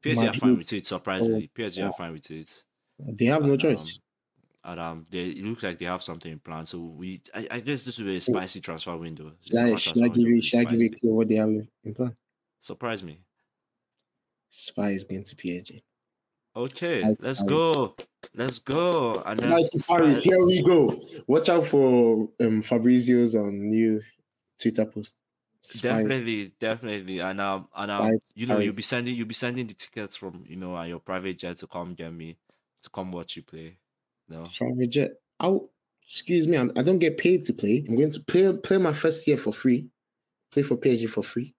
[0.02, 0.86] PSG are fine with it.
[0.86, 1.88] Surprisingly, oh, PSG yeah.
[1.88, 2.64] are fine with it.
[2.98, 3.98] They have no um, choice
[4.68, 6.66] and um, they it looks like they have something in plan.
[6.66, 9.32] So we, I, I guess this will be a spicy transfer window.
[9.44, 11.94] Should I, should I give you, should I give you clear what they have in
[11.94, 12.14] plan?
[12.60, 13.20] Surprise me.
[14.50, 15.82] Spy is going to PSG.
[16.54, 17.94] Okay, let's go.
[18.34, 19.22] Let's go.
[19.24, 21.00] And then Spy, here we go.
[21.26, 24.02] Watch out for um Fabrizio's um, new
[24.60, 25.16] Twitter post.
[25.80, 29.74] Definitely, definitely, and um, and um, you know, you'll be sending, you'll be sending the
[29.74, 32.38] tickets from, you know, and your private jet to come get me,
[32.82, 33.76] to come watch you play.
[34.28, 34.44] No.
[34.56, 35.10] Private jet.
[35.40, 35.68] Oh,
[36.02, 36.56] excuse me.
[36.56, 37.84] I'm, I do not get paid to play.
[37.88, 39.88] I'm going to play play my first year for free.
[40.52, 41.54] Play for PSG for free.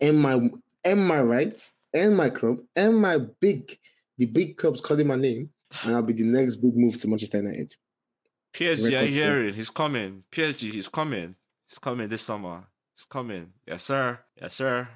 [0.00, 0.40] And my
[0.84, 3.76] and my rights and my club and my big
[4.18, 5.50] the big clubs calling my name,
[5.84, 7.74] and I'll be the next big move to Manchester United.
[8.54, 9.54] PSG, I hear it.
[9.54, 10.24] He's coming.
[10.30, 11.34] PSG, he's coming.
[11.66, 12.64] He's coming this summer.
[12.94, 13.52] He's coming.
[13.66, 14.20] Yes, sir.
[14.40, 14.88] Yes, sir.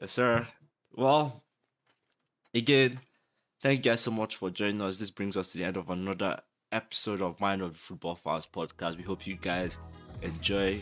[0.00, 0.46] Yes, sir.
[0.96, 1.42] Well,
[2.54, 3.00] again,
[3.62, 4.98] Thank you guys so much for joining us.
[4.98, 6.40] This brings us to the end of another
[6.72, 8.96] episode of Mind of the Football Fans podcast.
[8.96, 9.78] We hope you guys
[10.22, 10.80] enjoy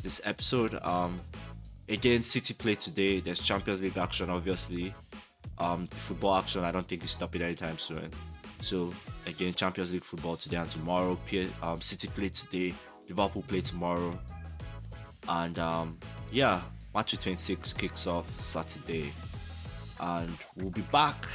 [0.00, 0.82] this episode.
[0.82, 1.20] Um,
[1.90, 3.20] again, City play today.
[3.20, 4.94] There's Champions League action, obviously.
[5.58, 8.10] Um, the football action, I don't think is stopping anytime soon.
[8.62, 8.94] So
[9.26, 11.18] again, Champions League football today and tomorrow.
[11.62, 12.72] Um, City play today.
[13.10, 14.18] Liverpool play tomorrow.
[15.28, 15.98] And um,
[16.30, 16.60] yeah,
[16.94, 19.12] match 26 kicks off Saturday.
[20.00, 21.26] And we'll be back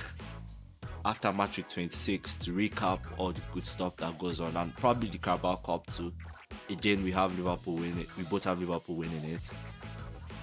[1.05, 5.09] after match week 26 to recap all the good stuff that goes on and probably
[5.09, 6.13] the Carabao Cup too.
[6.69, 7.99] Again, we have Liverpool winning.
[7.99, 8.17] It.
[8.17, 9.51] We both have Liverpool winning it.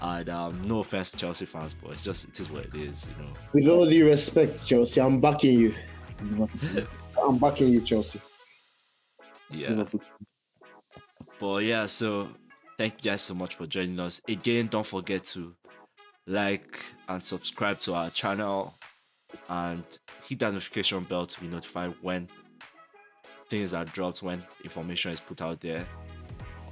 [0.01, 3.25] And um, no offense, Chelsea fans, but it's just it is what it is, you
[3.25, 3.31] know.
[3.53, 5.75] With all due respect, Chelsea, I'm backing you.
[7.23, 8.21] I'm backing you, Chelsea.
[9.51, 9.85] Yeah.
[11.41, 12.29] But yeah, so
[12.79, 14.23] thank you guys so much for joining us.
[14.29, 15.55] Again, don't forget to
[16.27, 18.75] like and subscribe to our channel
[19.49, 19.83] and
[20.25, 22.29] hit that notification bell to be notified when
[23.51, 25.85] things are dropped, when information is put out there.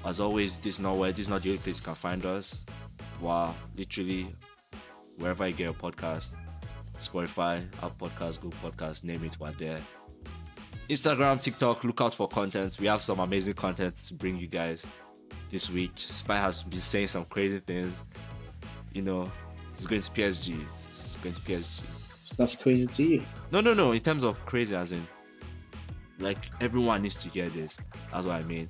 [0.05, 2.25] As always, this is not where this is not the only place you can find
[2.25, 2.65] us.
[3.21, 4.35] Wow, literally
[5.19, 6.35] wherever you get your podcast,
[6.95, 9.81] Spotify, Apple Podcast, Google Podcast, name it, we're there.
[10.89, 12.79] Instagram, TikTok, look out for content.
[12.79, 14.87] We have some amazing content to bring you guys
[15.51, 15.93] this week.
[15.97, 18.05] Spy has been saying some crazy things.
[18.93, 19.31] You know,
[19.77, 20.65] he's going to PSG.
[20.91, 21.83] He's going to PSG.
[22.37, 23.23] That's crazy to you.
[23.53, 23.93] No, no, no.
[23.93, 25.07] In terms of crazy, as in,
[26.19, 27.79] like everyone needs to hear this.
[28.13, 28.69] That's what I mean.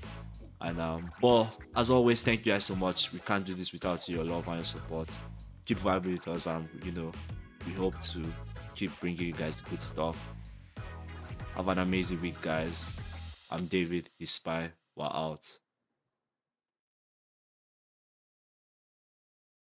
[0.61, 3.13] And um, but as always, thank you guys so much.
[3.13, 5.09] We can't do this without your love and your support.
[5.65, 7.13] Keep vibing with us, and you know,
[7.67, 8.25] we hope to
[8.75, 10.35] keep bringing you guys the good stuff.
[11.55, 12.97] Have an amazing week, guys.
[13.51, 14.71] I'm David, his spy.
[14.95, 15.47] We're out.